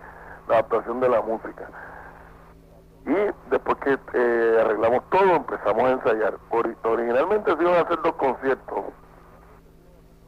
la 0.48 0.54
adaptación 0.54 1.00
de 1.00 1.08
la 1.08 1.22
música. 1.22 1.68
Y 3.06 3.50
después 3.50 3.76
que 3.78 3.98
eh, 4.14 4.60
arreglamos 4.60 5.08
todo, 5.10 5.36
empezamos 5.36 5.84
a 5.84 5.90
ensayar. 5.92 6.38
originalmente 6.50 7.56
se 7.56 7.62
iban 7.62 7.74
a 7.74 7.80
hacer 7.80 8.02
dos 8.02 8.14
conciertos, 8.16 8.84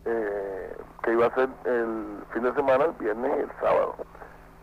eh, 0.04 0.76
que 1.02 1.12
iba 1.12 1.26
a 1.26 1.35
ser 1.35 1.49
el 1.64 2.23
fin 2.32 2.44
de 2.44 2.54
semana, 2.54 2.85
el 2.85 2.92
viernes 2.92 3.32
y 3.37 3.40
el 3.40 3.52
sábado. 3.61 3.97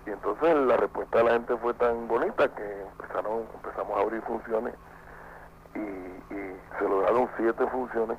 Y 0.06 0.12
entonces 0.12 0.56
la 0.56 0.78
respuesta 0.78 1.18
de 1.18 1.24
la 1.26 1.32
gente 1.32 1.58
fue 1.58 1.74
tan 1.74 2.08
bonita 2.08 2.48
que 2.56 2.82
empezaron, 2.84 3.44
empezamos 3.56 3.98
a 3.98 4.02
abrir 4.02 4.22
funciones 4.22 4.74
y, 5.74 5.80
y 5.80 6.58
se 6.80 6.88
lograron 6.88 7.30
siete 7.38 7.68
funciones 7.68 8.18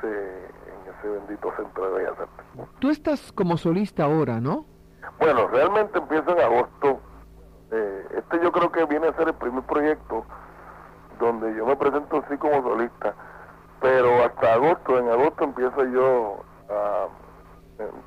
ese, 0.00 0.46
en 0.46 0.98
ese 0.98 1.08
bendito 1.08 1.52
centro 1.56 1.90
de 1.90 1.98
Bellas 1.98 2.18
Artes. 2.18 2.68
Tú 2.78 2.90
estás 2.90 3.32
como 3.32 3.56
solista 3.56 4.04
ahora, 4.04 4.40
¿no? 4.40 4.66
Bueno, 5.18 5.48
realmente 5.48 5.98
empiezo 5.98 6.30
en 6.36 6.40
agosto. 6.40 7.00
Eh, 7.70 8.06
este 8.16 8.40
yo 8.42 8.50
creo 8.52 8.72
que 8.72 8.84
viene 8.86 9.08
a 9.08 9.12
ser 9.14 9.28
el 9.28 9.34
primer 9.34 9.62
proyecto 9.64 10.24
donde 11.18 11.54
yo 11.54 11.66
me 11.66 11.76
presento 11.76 12.22
así 12.26 12.36
como 12.38 12.62
solista, 12.62 13.14
pero 13.80 14.24
hasta 14.24 14.54
agosto, 14.54 14.98
en 14.98 15.08
agosto 15.08 15.44
empiezo 15.44 15.84
yo 15.84 16.42
a, 16.70 17.06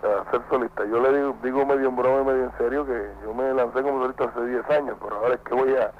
a 0.07 0.31
ser 0.31 0.41
solista. 0.49 0.83
Yo 0.85 0.99
le 0.99 1.17
digo, 1.17 1.35
digo 1.43 1.65
medio 1.65 1.89
en 1.89 1.95
broma 1.95 2.21
y 2.21 2.25
medio 2.25 2.43
en 2.45 2.57
serio 2.57 2.85
que 2.85 3.11
yo 3.23 3.33
me 3.33 3.53
lancé 3.53 3.81
como 3.81 4.01
solista 4.01 4.25
hace 4.25 4.45
10 4.45 4.69
años, 4.71 4.97
pero 5.01 5.15
ahora 5.15 5.35
es 5.35 5.41
que 5.41 5.53
voy 5.53 5.75
a, 5.75 5.91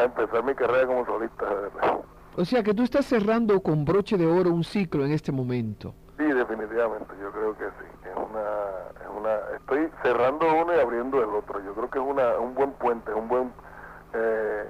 a 0.00 0.04
empezar 0.04 0.44
mi 0.44 0.54
carrera 0.54 0.86
como 0.86 1.04
solista. 1.04 1.46
O 2.38 2.44
sea 2.44 2.62
que 2.62 2.72
tú 2.72 2.84
estás 2.84 3.04
cerrando 3.04 3.60
con 3.60 3.84
broche 3.84 4.16
de 4.16 4.24
oro 4.24 4.52
un 4.52 4.62
ciclo 4.62 5.04
en 5.04 5.10
este 5.10 5.32
momento. 5.32 5.92
Sí, 6.16 6.22
definitivamente, 6.22 7.12
yo 7.20 7.32
creo 7.32 7.58
que 7.58 7.64
sí. 7.64 8.08
Es 8.08 8.16
una, 8.16 8.44
es 9.02 9.18
una, 9.18 9.56
estoy 9.56 9.90
cerrando 10.04 10.46
uno 10.46 10.72
y 10.72 10.78
abriendo 10.78 11.20
el 11.20 11.30
otro. 11.30 11.60
Yo 11.64 11.74
creo 11.74 11.90
que 11.90 11.98
es 11.98 12.04
una, 12.04 12.38
un 12.38 12.54
buen 12.54 12.70
puente, 12.74 13.10
es 13.10 13.16
un 13.16 13.26
buen, 13.26 13.50
eh, 14.14 14.68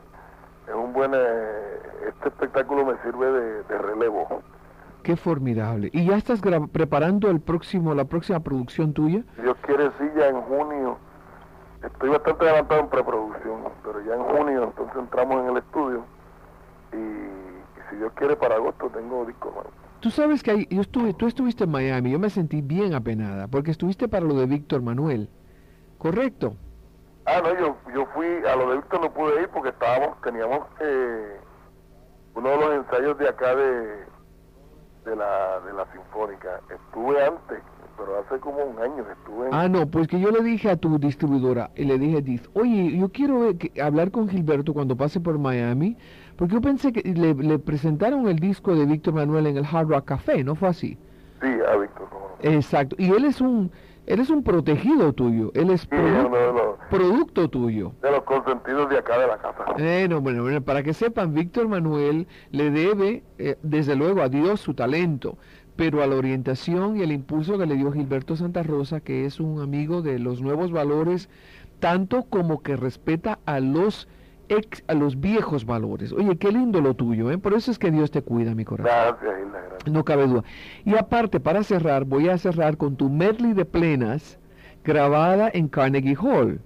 es 0.67 0.75
un 0.75 0.95
buen, 0.95 1.13
eh, 1.15 1.79
este 2.09 2.29
espectáculo 2.29 2.87
me 2.87 2.97
sirve 3.03 3.31
de, 3.31 3.79
relevo. 3.79 4.43
Qué 5.03 5.17
formidable. 5.17 5.91
¿Y 5.93 6.07
ya 6.07 6.17
estás 6.17 6.41
preparando 6.73 7.29
el 7.29 7.41
próximo, 7.41 7.95
la 7.95 8.07
próxima 8.07 8.41
producción 8.41 8.95
tuya? 8.95 9.25
Dios 9.43 9.59
quiere, 9.61 9.91
sí, 9.99 10.09
ya 10.17 10.29
en 10.29 10.41
junio. 10.41 10.97
Estoy 11.83 12.09
bastante 12.09 12.47
adelantado 12.47 12.81
en 12.81 12.89
preproducción, 12.89 13.61
pero 13.85 14.01
ya 14.07 14.15
en 14.15 14.25
junio 14.25 14.65
entonces 14.65 14.97
entramos 14.97 15.43
en 15.43 15.51
el 15.51 15.59
estudio 15.59 16.05
y 16.95 17.38
si 17.91 17.97
Dios 17.97 18.13
quiere 18.15 18.37
para 18.37 18.57
agosto 18.57 18.89
tengo 18.91 19.25
disco 19.25 19.51
nuevo. 19.51 19.71
Tú 20.01 20.11
sabes 20.11 20.43
que 20.43 20.67
yo 20.71 20.81
estuve, 20.81 21.13
tú 21.15 21.27
estuviste 21.27 21.65
en 21.65 21.71
Miami, 21.71 22.13
yo 22.13 22.19
me 22.19 22.31
sentí 22.31 22.63
bien 22.63 22.95
apenada, 22.95 23.49
porque 23.49 23.73
estuviste 23.73 24.07
para 24.09 24.25
lo 24.25 24.35
de 24.35 24.47
Víctor 24.47 24.81
Manuel, 24.81 25.29
¿correcto? 25.99 26.55
Ah, 27.27 27.41
no, 27.43 27.59
yo, 27.59 27.77
yo 27.95 28.07
fui, 28.15 28.27
a 28.27 28.57
lo 28.57 28.71
de 28.71 28.77
Víctor 28.77 29.01
no 29.01 29.13
pude 29.13 29.43
ir 29.43 29.49
porque 29.49 29.71
estábamos, 29.71 30.21
teníamos 30.23 30.67
eh, 30.81 31.41
uno 32.35 32.49
de 32.51 32.57
los 32.57 32.75
ensayos 32.75 33.19
de 33.19 33.29
acá 33.29 33.55
de, 33.57 34.05
de 35.05 35.17
la, 35.17 35.61
de 35.61 35.73
la 35.73 35.87
Sinfónica. 35.93 36.61
Estuve 36.71 37.25
antes, 37.25 37.59
como 38.49 38.65
un 38.65 38.79
año 38.79 39.05
estuve 39.11 39.49
Ah, 39.53 39.69
no, 39.69 39.87
pues 39.87 40.09
que 40.09 40.19
yo 40.19 40.31
le 40.31 40.43
dije 40.43 40.71
a 40.71 40.77
tu 40.77 40.99
distribuidora, 40.99 41.71
y 41.77 41.85
le 41.85 41.99
dije, 41.99 42.41
oye, 42.55 42.97
yo 42.97 43.11
quiero 43.11 43.53
hablar 43.83 44.11
con 44.11 44.29
Gilberto 44.29 44.73
cuando 44.73 44.97
pase 44.97 45.21
por 45.21 45.39
Miami, 45.39 45.97
porque 46.37 46.55
yo 46.55 46.61
pensé 46.61 46.93
que 46.93 47.03
le, 47.03 47.59
presentaron 47.59 48.27
el 48.29 48.39
disco 48.39 48.75
de 48.75 48.87
Víctor 48.87 49.15
Manuel 49.15 49.47
en 49.47 49.59
el 49.59 49.67
Hard 49.71 49.89
Rock 49.89 50.07
Café, 50.07 50.45
¿no 50.45 50.55
fue 50.55 50.69
así? 50.69 50.99
Sí, 51.43 51.47
a 51.47 51.77
Víctor. 51.77 52.09
Exacto, 52.43 52.97
y 52.99 53.11
él 53.11 53.25
es 53.25 53.41
un... 53.41 53.71
Él 54.07 54.21
es 54.21 54.31
un 54.31 54.43
protegido 54.43 55.13
tuyo, 55.13 55.51
él 55.53 55.69
es 55.69 55.87
producto 56.89 57.51
tuyo. 57.51 57.93
De 58.01 58.11
los 58.11 58.23
consentidos 58.23 58.89
de 58.89 58.97
acá 58.97 59.19
de 59.19 59.27
la 59.27 59.37
casa. 59.37 59.67
Bueno, 59.77 60.23
bueno, 60.23 60.43
bueno, 60.45 60.63
para 60.63 60.83
que 60.83 60.95
sepan, 60.95 61.35
Víctor 61.35 61.69
Manuel 61.69 62.27
le 62.51 62.71
debe, 62.71 63.23
eh, 63.37 63.59
desde 63.63 63.97
luego, 63.97 64.23
a 64.23 64.31
Dios 64.31 64.61
su 64.61 64.73
talento, 64.73 65.37
pero 65.79 66.03
a 66.03 66.09
la 66.09 66.17
orientación 66.17 66.97
y 66.97 67.03
el 67.03 67.13
impulso 67.13 67.57
que 67.57 67.65
le 67.65 67.77
dio 67.77 67.93
Gilberto 67.93 68.35
Santa 68.35 68.65
Rosa, 68.65 68.99
que 68.99 69.27
es 69.27 69.39
un 69.39 69.61
amigo 69.61 70.03
de 70.03 70.19
los 70.19 70.43
nuevos 70.43 70.73
valores, 70.73 71.31
tanto 71.79 72.25
como 72.25 72.65
que 72.65 72.75
respeta 72.75 73.39
a 73.47 73.61
los 73.61 74.09
ex, 74.49 74.83
a 74.89 74.95
los 74.95 75.21
viejos 75.21 75.67
valores. 75.67 76.13
Oye, 76.13 76.37
qué 76.37 76.51
lindo 76.51 76.81
lo 76.81 76.95
tuyo, 76.95 77.31
¿eh? 77.31 77.39
Por 77.39 77.55
eso 77.55 77.71
es 77.71 77.79
que 77.79 77.93
Dios 77.93 78.11
te 78.11 78.23
cuida, 78.23 78.57
mi 78.57 78.65
corazón. 78.65 78.93
Gracias, 78.93 79.53
gracias. 79.53 79.93
No 79.93 80.05
cabe 80.05 80.27
duda. 80.27 80.43
Y 80.85 80.97
aparte, 80.97 81.39
para 81.39 81.63
cerrar, 81.63 82.05
voy 82.05 82.29
a 82.29 82.39
cerrar 82.39 82.77
con 82.77 82.97
tu 82.97 83.09
medley 83.09 83.53
de 83.53 83.65
plenas 83.65 84.41
grabada 84.83 85.49
en 85.55 85.69
Carnegie 85.69 86.17
Hall. 86.17 86.61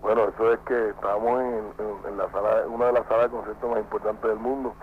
Bueno, 0.00 0.30
eso 0.34 0.50
es 0.50 0.60
que 0.60 0.88
estábamos 0.88 1.42
en, 1.42 2.10
en, 2.10 2.16
la 2.16 2.30
sala, 2.32 2.66
una 2.68 2.86
de 2.86 2.92
las 2.94 3.06
salas 3.06 3.24
de 3.24 3.36
conciertos 3.36 3.70
más 3.70 3.80
importantes 3.80 4.30
del 4.30 4.38
mundo 4.38 4.74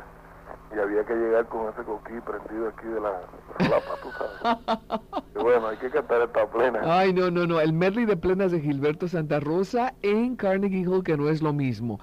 y 0.76 0.80
había 0.80 1.04
que 1.04 1.16
llegar 1.16 1.46
con 1.48 1.70
ese 1.70 1.84
coquí 1.84 2.14
prendido 2.22 2.70
aquí 2.70 2.88
de 2.88 3.02
la 3.02 3.22
solapa, 3.58 3.92
tú 4.02 4.10
sabes. 4.12 5.02
Y 5.36 5.42
bueno, 5.42 5.68
hay 5.68 5.78
que 5.78 5.90
cantar 5.90 6.22
esta 6.22 6.46
plena. 6.48 6.82
Ay, 6.84 7.14
no, 7.14 7.32
no, 7.32 7.48
no, 7.48 7.60
el 7.60 7.74
medley 7.74 8.06
de 8.06 8.18
plenas 8.18 8.52
de 8.52 8.60
Gilberto 8.60 9.08
Santa 9.08 9.40
Rosa 9.40 9.94
en 10.02 10.36
Carnegie 10.36 10.86
Hall, 10.86 11.04
que 11.04 11.16
no 11.18 11.30
es 11.30 11.42
lo 11.42 11.54
mismo. 11.54 12.00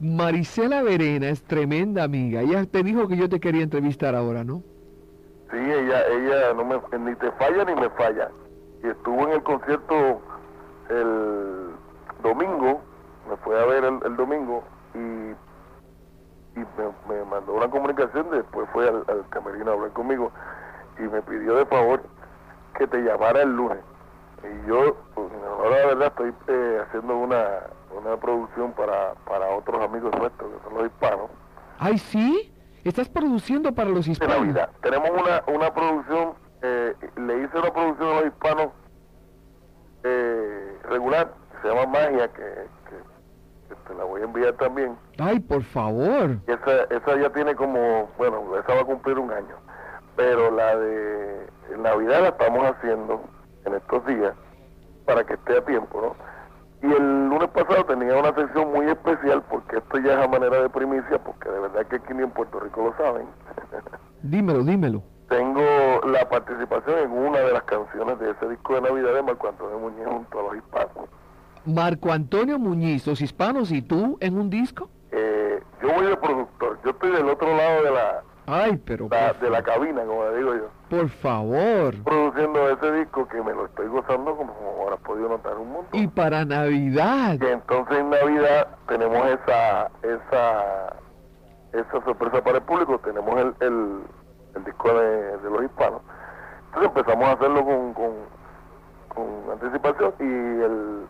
Marisela 0.00 0.82
Verena 0.82 1.28
es 1.28 1.42
tremenda 1.42 2.04
amiga. 2.04 2.40
Ella 2.40 2.64
te 2.64 2.82
dijo 2.82 3.06
que 3.06 3.16
yo 3.16 3.28
te 3.28 3.38
quería 3.38 3.62
entrevistar 3.62 4.14
ahora, 4.14 4.44
¿no? 4.44 4.62
Sí, 5.50 5.58
ella, 5.58 6.06
ella 6.06 6.54
no 6.54 6.64
me, 6.64 6.98
ni 6.98 7.14
te 7.16 7.30
falla 7.32 7.64
ni 7.64 7.74
me 7.74 7.90
falla. 7.90 8.30
Y 8.82 8.88
estuvo 8.88 9.26
en 9.26 9.32
el 9.32 9.42
concierto 9.42 10.22
el 10.88 11.70
domingo, 12.22 12.80
me 13.28 13.36
fue 13.38 13.60
a 13.60 13.66
ver 13.66 13.84
el, 13.84 14.16
domingo 14.16 14.64
me, 17.08 17.24
mandó 17.24 17.54
una 17.54 17.68
comunicación, 17.68 18.30
después 18.30 18.68
fue 18.72 18.88
al, 18.88 19.04
camerino 19.30 19.70
a 19.70 19.74
hablar 19.74 19.90
conmigo 19.92 20.32
y 20.98 21.02
me 21.02 21.22
pidió 21.22 21.54
de 21.56 21.66
favor 21.66 22.02
que 22.76 22.86
te 22.86 22.98
llamara 22.98 23.42
el 23.42 23.56
lunes. 23.56 23.78
Y 24.42 24.68
yo, 24.68 24.96
pues, 25.14 25.28
ahora 25.46 25.80
la 25.80 25.86
verdad, 25.86 26.08
estoy 26.08 26.34
eh, 26.48 26.82
haciendo 26.86 27.16
una, 27.16 27.44
una 27.94 28.16
producción 28.16 28.72
para, 28.72 29.14
para 29.26 29.48
otros 29.48 29.82
amigos 29.82 30.12
nuestros, 30.18 30.50
que 30.50 30.64
son 30.64 30.74
los 30.78 30.86
hispanos. 30.86 31.30
¡Ay, 31.78 31.98
sí! 31.98 32.54
¿Estás 32.84 33.08
produciendo 33.08 33.74
para 33.74 33.90
los 33.90 34.06
hispanos? 34.08 34.34
De 34.34 34.40
Navidad. 34.40 34.70
Tenemos 34.80 35.10
una, 35.10 35.42
una 35.54 35.74
producción, 35.74 36.34
eh, 36.62 36.94
le 37.16 37.42
hice 37.42 37.58
una 37.58 37.72
producción 37.72 38.08
a 38.08 38.14
los 38.20 38.26
hispanos 38.26 38.68
eh, 40.04 40.78
regular, 40.84 41.34
se 41.60 41.68
llama 41.68 41.86
Magia, 41.86 42.28
que, 42.28 42.66
te 43.90 43.96
la 43.96 44.04
voy 44.04 44.20
a 44.20 44.24
enviar 44.24 44.52
también. 44.54 44.96
¡Ay, 45.18 45.40
por 45.40 45.62
favor! 45.62 46.36
Esa, 46.46 46.84
esa 46.90 47.16
ya 47.20 47.30
tiene 47.30 47.54
como, 47.56 48.08
bueno, 48.16 48.56
esa 48.56 48.74
va 48.74 48.82
a 48.82 48.84
cumplir 48.84 49.18
un 49.18 49.32
año. 49.32 49.56
Pero 50.16 50.50
la 50.50 50.76
de 50.76 51.46
Navidad 51.78 52.22
la 52.22 52.28
estamos 52.28 52.64
haciendo 52.70 53.22
en 53.64 53.74
estos 53.74 54.06
días 54.06 54.32
para 55.06 55.24
que 55.24 55.34
esté 55.34 55.58
a 55.58 55.64
tiempo, 55.64 56.00
¿no? 56.00 56.88
Y 56.88 56.92
el 56.92 57.28
lunes 57.28 57.48
pasado 57.50 57.84
tenía 57.84 58.16
una 58.16 58.32
sección 58.34 58.72
muy 58.72 58.86
especial 58.86 59.42
porque 59.50 59.78
esto 59.78 59.98
ya 59.98 60.12
es 60.12 60.24
a 60.24 60.28
manera 60.28 60.62
de 60.62 60.70
primicia, 60.70 61.18
porque 61.18 61.50
de 61.50 61.60
verdad 61.60 61.86
que 61.86 61.96
aquí 61.96 62.14
ni 62.14 62.22
en 62.22 62.30
Puerto 62.30 62.60
Rico 62.60 62.84
lo 62.84 62.96
saben. 62.96 63.26
dímelo, 64.22 64.62
dímelo. 64.62 65.02
Tengo 65.28 65.62
la 66.06 66.28
participación 66.28 66.98
en 66.98 67.12
una 67.12 67.38
de 67.40 67.52
las 67.52 67.62
canciones 67.64 68.18
de 68.18 68.30
ese 68.30 68.48
disco 68.48 68.74
de 68.74 68.82
Navidad 68.82 69.14
de 69.14 69.22
Marco 69.22 69.48
Antonio 69.48 69.78
Muñiz 69.78 70.06
junto 70.06 70.40
a 70.40 70.42
los 70.42 70.56
hispanos. 70.56 71.08
Marco 71.64 72.12
Antonio 72.12 72.58
Muñiz, 72.58 73.06
los 73.06 73.20
hispanos 73.20 73.70
y 73.72 73.82
tú 73.82 74.16
en 74.20 74.38
un 74.38 74.50
disco? 74.50 74.90
Eh, 75.12 75.60
yo 75.82 75.92
voy 75.92 76.06
de 76.06 76.16
productor, 76.16 76.78
yo 76.84 76.90
estoy 76.90 77.12
del 77.12 77.28
otro 77.28 77.56
lado 77.56 77.82
de 77.82 77.90
la, 77.90 78.22
Ay, 78.52 78.80
pero 78.84 79.08
de 79.08 79.48
la 79.48 79.62
cabina, 79.62 80.04
como 80.04 80.28
digo 80.30 80.54
yo. 80.54 80.70
Por 80.88 81.08
favor. 81.08 81.94
Produciendo 82.02 82.68
ese 82.70 82.92
disco 82.92 83.28
que 83.28 83.40
me 83.42 83.52
lo 83.54 83.66
estoy 83.66 83.86
gozando 83.86 84.36
como 84.36 84.52
habrás 84.82 84.98
podido 85.00 85.28
notar 85.28 85.56
un 85.56 85.72
montón. 85.72 86.00
Y 86.00 86.08
para 86.08 86.44
Navidad. 86.44 87.36
Y 87.40 87.46
entonces 87.46 87.98
en 87.98 88.10
Navidad 88.10 88.66
tenemos 88.88 89.24
esa 89.28 89.88
esa 90.02 90.96
esa 91.72 92.04
sorpresa 92.04 92.42
para 92.42 92.58
el 92.58 92.64
público, 92.64 92.98
tenemos 92.98 93.38
el, 93.38 93.54
el, 93.60 94.64
disco 94.64 94.92
de, 94.94 95.38
los 95.48 95.62
hispanos. 95.62 96.02
Entonces 96.66 96.90
empezamos 96.96 97.28
a 97.28 97.32
hacerlo 97.32 97.64
con, 97.64 97.94
con, 97.94 98.12
con 99.08 99.52
anticipación 99.52 100.12
y 100.18 100.24
el 100.24 101.06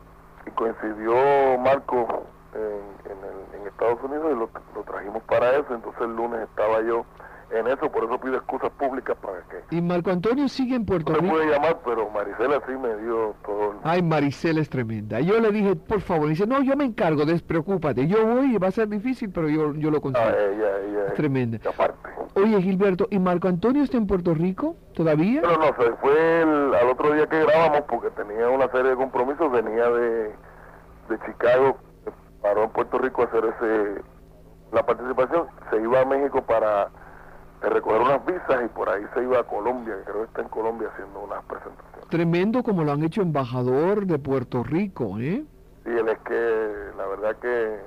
coincidió 0.54 1.14
Marco 1.59 2.25
en, 2.54 3.11
en, 3.11 3.61
en 3.61 3.66
Estados 3.66 4.02
Unidos 4.02 4.33
y 4.33 4.35
lo, 4.35 4.50
lo 4.75 4.83
trajimos 4.85 5.23
para 5.25 5.52
eso, 5.57 5.75
entonces 5.75 6.02
el 6.02 6.16
lunes 6.16 6.40
estaba 6.42 6.80
yo 6.83 7.04
en 7.52 7.66
eso, 7.66 7.90
por 7.90 8.04
eso 8.04 8.19
pido 8.19 8.36
excusas 8.36 8.71
públicas 8.73 9.17
para 9.21 9.41
que... 9.49 9.76
¿Y 9.76 9.82
Marco 9.82 10.10
Antonio 10.10 10.49
sigue 10.49 10.76
en 10.76 10.86
Puerto 10.86 11.13
Rico? 11.13 11.26
No 11.26 11.32
puede 11.32 11.50
llamar, 11.50 11.80
pero 11.84 12.08
Marisela 12.10 12.63
sí 12.67 12.73
me 12.73 12.97
dio 12.97 13.34
todo... 13.45 13.75
Ay, 13.82 14.02
Marisela 14.02 14.60
es 14.60 14.71
tremenda. 14.71 15.21
Yo 15.21 15.41
le 15.41 15.50
dije, 15.50 15.75
por 15.75 16.00
favor, 16.00 16.28
dice, 16.28 16.47
no, 16.47 16.63
yo 16.63 16.76
me 16.76 16.84
encargo, 16.84 17.25
despreocúpate. 17.25 18.06
Yo 18.06 18.25
voy 18.25 18.56
va 18.58 18.69
a 18.69 18.71
ser 18.71 18.89
difícil, 18.89 19.30
pero 19.30 19.49
yo, 19.49 19.75
yo 19.75 19.91
lo 19.91 20.00
consigo. 20.00 20.25
Ah, 20.25 20.34
ella, 20.36 20.78
ella, 20.86 21.06
es 21.08 21.15
tremenda. 21.15 21.58
Aparte. 21.69 22.10
Oye, 22.34 22.63
Gilberto, 22.63 23.08
¿y 23.10 23.19
Marco 23.19 23.49
Antonio 23.49 23.82
está 23.82 23.97
en 23.97 24.06
Puerto 24.06 24.34
Rico 24.34 24.76
todavía? 24.95 25.41
No, 25.41 25.56
no, 25.56 25.67
se 25.76 25.91
fue 25.97 26.43
el, 26.43 26.75
al 26.75 26.89
otro 26.89 27.13
día 27.13 27.26
que 27.26 27.41
grabamos 27.41 27.82
porque 27.89 28.10
tenía 28.10 28.49
una 28.49 28.71
serie 28.71 28.91
de 28.91 28.97
compromisos, 28.97 29.50
venía 29.50 29.91
de, 29.91 30.32
de 31.08 31.19
Chicago, 31.26 31.76
paró 32.41 32.65
en 32.65 32.71
Puerto 32.71 32.99
Rico 32.99 33.23
a 33.23 33.25
hacer 33.25 33.45
ese 33.45 34.02
la 34.73 34.86
participación, 34.86 35.49
se 35.71 35.82
iba 35.82 36.00
a 36.00 36.04
México 36.04 36.43
para 36.43 36.91
de 37.60 37.68
recoger 37.68 38.00
unas 38.00 38.25
visas 38.25 38.62
y 38.64 38.68
por 38.68 38.88
ahí 38.88 39.04
se 39.14 39.23
iba 39.23 39.40
a 39.40 39.44
Colombia, 39.44 39.94
creo 40.04 40.18
que 40.18 40.25
está 40.25 40.42
en 40.42 40.49
Colombia 40.49 40.88
haciendo 40.92 41.20
unas 41.20 41.44
presentaciones. 41.44 42.08
Tremendo 42.08 42.62
como 42.62 42.84
lo 42.84 42.92
han 42.92 43.02
hecho 43.02 43.23
embajador 43.23 44.06
de 44.06 44.18
Puerto 44.18 44.62
Rico, 44.62 45.18
¿eh? 45.18 45.44
Sí, 45.84 45.90
él 45.90 46.08
es 46.08 46.18
que 46.20 46.90
la 46.96 47.06
verdad 47.06 47.36
que 47.36 47.80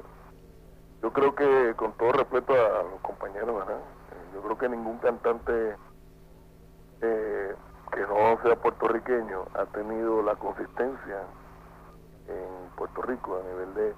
yo 1.02 1.12
creo 1.12 1.36
que 1.36 1.74
con 1.76 1.92
todo 1.94 2.12
respeto 2.14 2.54
a 2.54 2.84
los 2.84 3.00
compañeros, 3.02 3.56
¿verdad? 3.56 3.80
Yo 4.34 4.42
creo 4.42 4.58
que 4.58 4.70
ningún 4.70 4.98
cantante 5.00 5.76
eh, 7.02 7.56
que 7.92 8.02
no 8.02 8.42
sea 8.44 8.56
puertorriqueño 8.56 9.46
ha 9.56 9.66
tenido 9.66 10.22
la 10.22 10.36
consistencia 10.36 11.24
en 12.28 12.76
Puerto 12.78 13.02
Rico 13.02 13.40
a 13.40 13.48
nivel 13.50 13.74
de, 13.74 13.94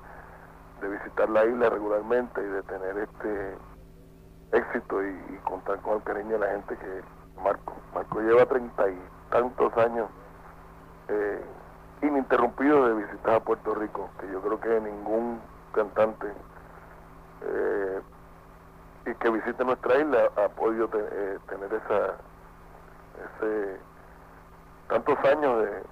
de 0.81 0.97
visitar 0.97 1.29
la 1.29 1.45
isla 1.45 1.69
regularmente 1.69 2.41
y 2.41 2.47
de 2.47 2.63
tener 2.63 2.97
este 2.97 3.55
éxito 4.51 5.03
y, 5.03 5.15
contar 5.43 5.79
con 5.81 5.97
el 5.97 6.03
cariño 6.03 6.31
de 6.31 6.39
la 6.39 6.51
gente 6.51 6.77
que 6.77 7.01
Marco. 7.43 7.73
Marco 7.93 8.21
lleva 8.21 8.45
treinta 8.45 8.89
y 8.89 8.99
tantos 9.29 9.75
años 9.77 10.09
eh, 11.07 11.41
ininterrumpido 12.01 12.87
de 12.87 13.05
visitar 13.05 13.35
a 13.35 13.39
Puerto 13.39 13.75
Rico, 13.75 14.09
que 14.19 14.31
yo 14.31 14.41
creo 14.41 14.59
que 14.59 14.81
ningún 14.81 15.39
cantante 15.73 16.27
eh, 17.41 18.01
y 19.05 19.13
que 19.15 19.29
visite 19.29 19.63
nuestra 19.63 19.97
isla 19.97 20.29
ha 20.35 20.49
podido 20.49 20.89
eh, 20.93 21.37
tener 21.47 21.73
esa 21.73 22.15
ese 23.39 23.79
tantos 24.87 25.17
años 25.25 25.63
de, 25.63 25.83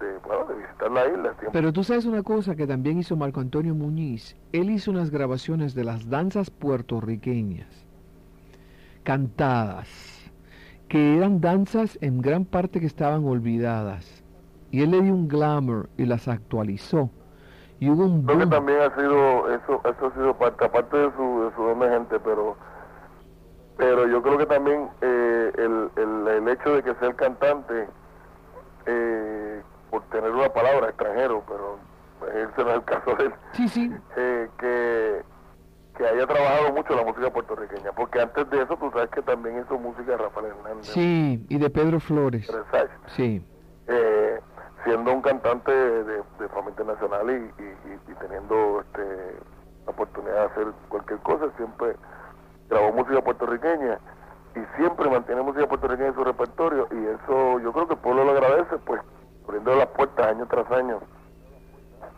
de, 0.00 0.18
bueno, 0.26 0.44
de 0.46 0.54
visitar 0.56 0.90
la 0.90 1.06
isla. 1.06 1.34
Pero 1.52 1.72
tú 1.72 1.84
sabes 1.84 2.04
una 2.04 2.22
cosa 2.22 2.56
que 2.56 2.66
también 2.66 2.98
hizo 2.98 3.16
Marco 3.16 3.40
Antonio 3.40 3.74
Muñiz. 3.74 4.36
Él 4.52 4.70
hizo 4.70 4.90
unas 4.90 5.10
grabaciones 5.10 5.74
de 5.74 5.84
las 5.84 6.08
danzas 6.08 6.50
puertorriqueñas, 6.50 7.68
cantadas, 9.02 9.88
que 10.88 11.16
eran 11.16 11.40
danzas 11.40 11.98
en 12.00 12.20
gran 12.20 12.44
parte 12.44 12.80
que 12.80 12.86
estaban 12.86 13.24
olvidadas. 13.24 14.24
Y 14.70 14.82
él 14.82 14.90
le 14.90 15.00
dio 15.02 15.14
un 15.14 15.28
glamour 15.28 15.88
y 15.96 16.04
las 16.04 16.28
actualizó. 16.28 17.10
Y 17.80 17.88
hubo 17.88 18.04
un 18.04 18.24
Creo 18.24 18.40
que 18.40 18.46
también 18.46 18.80
ha 18.80 18.94
sido, 18.96 19.54
eso, 19.54 19.80
eso 19.84 20.06
ha 20.06 20.14
sido 20.14 20.34
parte, 20.36 20.64
aparte 20.64 20.96
de 20.96 21.12
su, 21.16 21.42
de 21.44 21.54
su 21.54 21.90
gente, 21.90 22.18
pero 22.20 22.56
pero 23.78 24.08
yo 24.08 24.20
creo 24.20 24.36
que 24.36 24.46
también 24.46 24.88
eh, 25.00 25.52
el, 25.56 25.88
el, 25.94 26.28
el 26.28 26.48
hecho 26.48 26.74
de 26.74 26.82
que 26.82 26.94
sea 26.96 27.08
el 27.08 27.14
cantante 27.14 27.86
eh, 28.86 29.17
por 29.90 30.02
tener 30.10 30.30
una 30.30 30.48
palabra 30.52 30.88
extranjero, 30.88 31.42
pero 31.48 31.78
ese 32.32 32.64
no 32.64 32.70
es 32.70 32.76
el 32.76 32.84
caso 32.84 33.14
de 33.16 33.24
él, 33.26 33.34
sí, 33.52 33.68
sí. 33.68 33.92
Eh, 34.16 34.48
que, 34.58 35.22
que 35.96 36.06
haya 36.06 36.26
trabajado 36.26 36.72
mucho 36.72 36.94
la 36.94 37.04
música 37.04 37.30
puertorriqueña, 37.30 37.92
porque 37.92 38.20
antes 38.20 38.48
de 38.50 38.62
eso 38.62 38.76
tú 38.76 38.90
sabes 38.90 39.10
que 39.10 39.22
también 39.22 39.60
hizo 39.60 39.78
música 39.78 40.12
de 40.12 40.16
Rafael 40.16 40.46
Hernández. 40.46 40.86
Sí, 40.86 41.44
y 41.48 41.58
de 41.58 41.70
Pedro 41.70 42.00
Flores. 42.00 42.50
Sí. 43.16 43.42
Eh, 43.86 44.40
siendo 44.84 45.12
un 45.12 45.22
cantante 45.22 45.72
de, 45.72 46.22
de 46.38 46.48
fama 46.52 46.70
internacional 46.70 47.30
y, 47.30 47.62
y, 47.62 48.12
y, 48.12 48.14
teniendo 48.20 48.80
este, 48.80 49.36
la 49.86 49.92
oportunidad 49.92 50.34
de 50.34 50.44
hacer 50.46 50.66
cualquier 50.88 51.18
cosa, 51.20 51.46
siempre 51.56 51.96
grabó 52.68 52.92
música 52.92 53.22
puertorriqueña 53.22 53.98
y 54.54 54.60
siempre 54.76 55.08
mantiene 55.10 55.42
música 55.42 55.66
puertorriqueña 55.66 56.08
en 56.08 56.14
su 56.14 56.24
repertorio 56.24 56.88
y 56.90 57.06
eso 57.06 57.60
yo 57.60 57.72
creo 57.72 57.86
que 57.86 57.94
el 57.94 58.00
pueblo 58.00 58.24
lo 58.24 58.32
agradece, 58.32 58.76
pues 58.84 59.00
abriendo 59.48 59.74
las 59.76 59.88
puertas 59.88 60.26
año 60.26 60.46
tras 60.46 60.70
año 60.70 61.00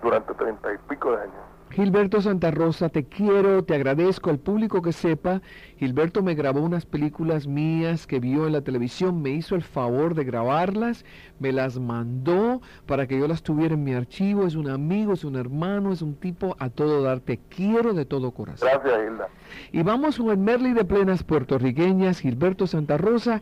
durante 0.02 0.34
treinta 0.34 0.72
y 0.72 0.78
pico 0.88 1.12
de 1.12 1.22
años. 1.22 1.34
Gilberto 1.70 2.20
Santa 2.20 2.50
Rosa, 2.50 2.88
te 2.88 3.04
quiero, 3.04 3.62
te 3.62 3.76
agradezco 3.76 4.30
al 4.30 4.40
público 4.40 4.82
que 4.82 4.92
sepa. 4.92 5.40
Gilberto 5.78 6.20
me 6.20 6.34
grabó 6.34 6.62
unas 6.62 6.84
películas 6.84 7.46
mías 7.46 8.08
que 8.08 8.18
vio 8.18 8.48
en 8.48 8.54
la 8.54 8.62
televisión, 8.62 9.22
me 9.22 9.30
hizo 9.30 9.54
el 9.54 9.62
favor 9.62 10.16
de 10.16 10.24
grabarlas, 10.24 11.04
me 11.38 11.52
las 11.52 11.78
mandó 11.78 12.60
para 12.86 13.06
que 13.06 13.20
yo 13.20 13.28
las 13.28 13.44
tuviera 13.44 13.74
en 13.74 13.84
mi 13.84 13.94
archivo. 13.94 14.48
Es 14.48 14.56
un 14.56 14.68
amigo, 14.68 15.12
es 15.12 15.24
un 15.24 15.36
hermano, 15.36 15.92
es 15.92 16.02
un 16.02 16.16
tipo 16.16 16.56
a 16.58 16.70
todo 16.70 17.02
dar. 17.02 17.20
Te 17.20 17.38
quiero 17.38 17.94
de 17.94 18.04
todo 18.04 18.32
corazón. 18.32 18.68
Gracias, 18.68 19.00
Hilda. 19.06 19.28
Y 19.70 19.84
vamos 19.84 20.18
con 20.18 20.30
el 20.30 20.38
Merly 20.38 20.72
de 20.72 20.84
plenas 20.84 21.22
puertorriqueñas, 21.22 22.18
Gilberto 22.18 22.66
Santa 22.66 22.98
Rosa. 22.98 23.40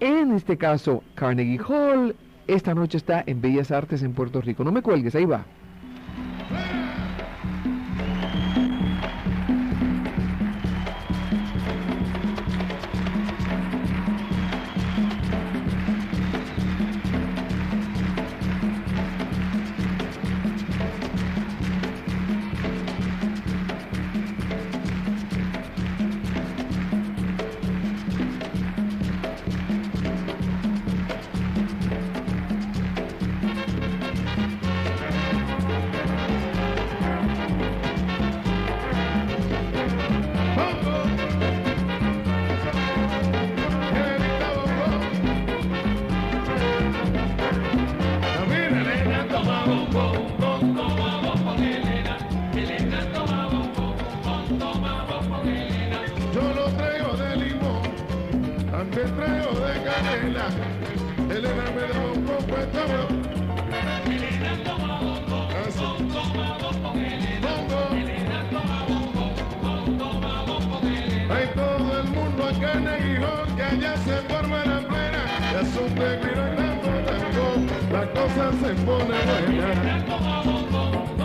En 0.00 0.32
este 0.32 0.58
caso, 0.58 1.04
Carnegie 1.14 1.60
Hall. 1.60 2.16
Esta 2.46 2.74
noche 2.74 2.96
está 2.96 3.22
en 3.26 3.40
Bellas 3.40 3.70
Artes 3.70 4.02
en 4.02 4.12
Puerto 4.12 4.40
Rico. 4.40 4.64
No 4.64 4.72
me 4.72 4.82
cuelgues, 4.82 5.14
ahí 5.14 5.24
va. 5.24 5.44
Te 58.90 59.02
traigo 59.02 59.52
de 59.52 59.82
canela. 59.84 60.46
Elena 61.30 61.66
me 61.74 61.82
da 61.82 62.00
un 62.12 62.24
poco 62.24 62.56
de 62.56 62.66
Hay 71.32 71.46
todo 71.54 72.00
el 72.00 72.08
mundo 72.08 72.44
acá 72.44 72.72
en 72.72 72.88
el 72.88 73.00
que 73.56 73.62
allá 73.62 73.96
se 73.98 74.16
forma 74.28 74.64
la 74.64 74.80
plena. 74.80 75.22
Ya 75.52 75.62
son 75.72 75.94
de 75.94 76.16
tanto 76.56 76.90
tango, 77.06 77.48
la 77.92 78.04
cosa 78.12 78.44
se 78.60 78.70
pone 78.84 79.18
buena. 79.56 81.19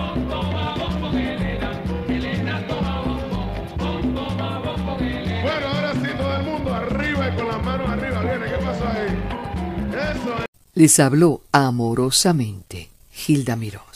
Con 7.35 7.47
las 7.47 7.63
manos 7.63 7.89
arriba. 7.89 8.21
Viene, 8.21 8.45
¿qué 8.45 8.57
pasó 8.65 8.87
ahí? 8.87 9.07
Eso 9.91 10.35
es. 10.39 10.45
Les 10.73 10.99
habló 10.99 11.41
amorosamente 11.51 12.89
Gilda 13.11 13.55
Mirós. 13.55 13.94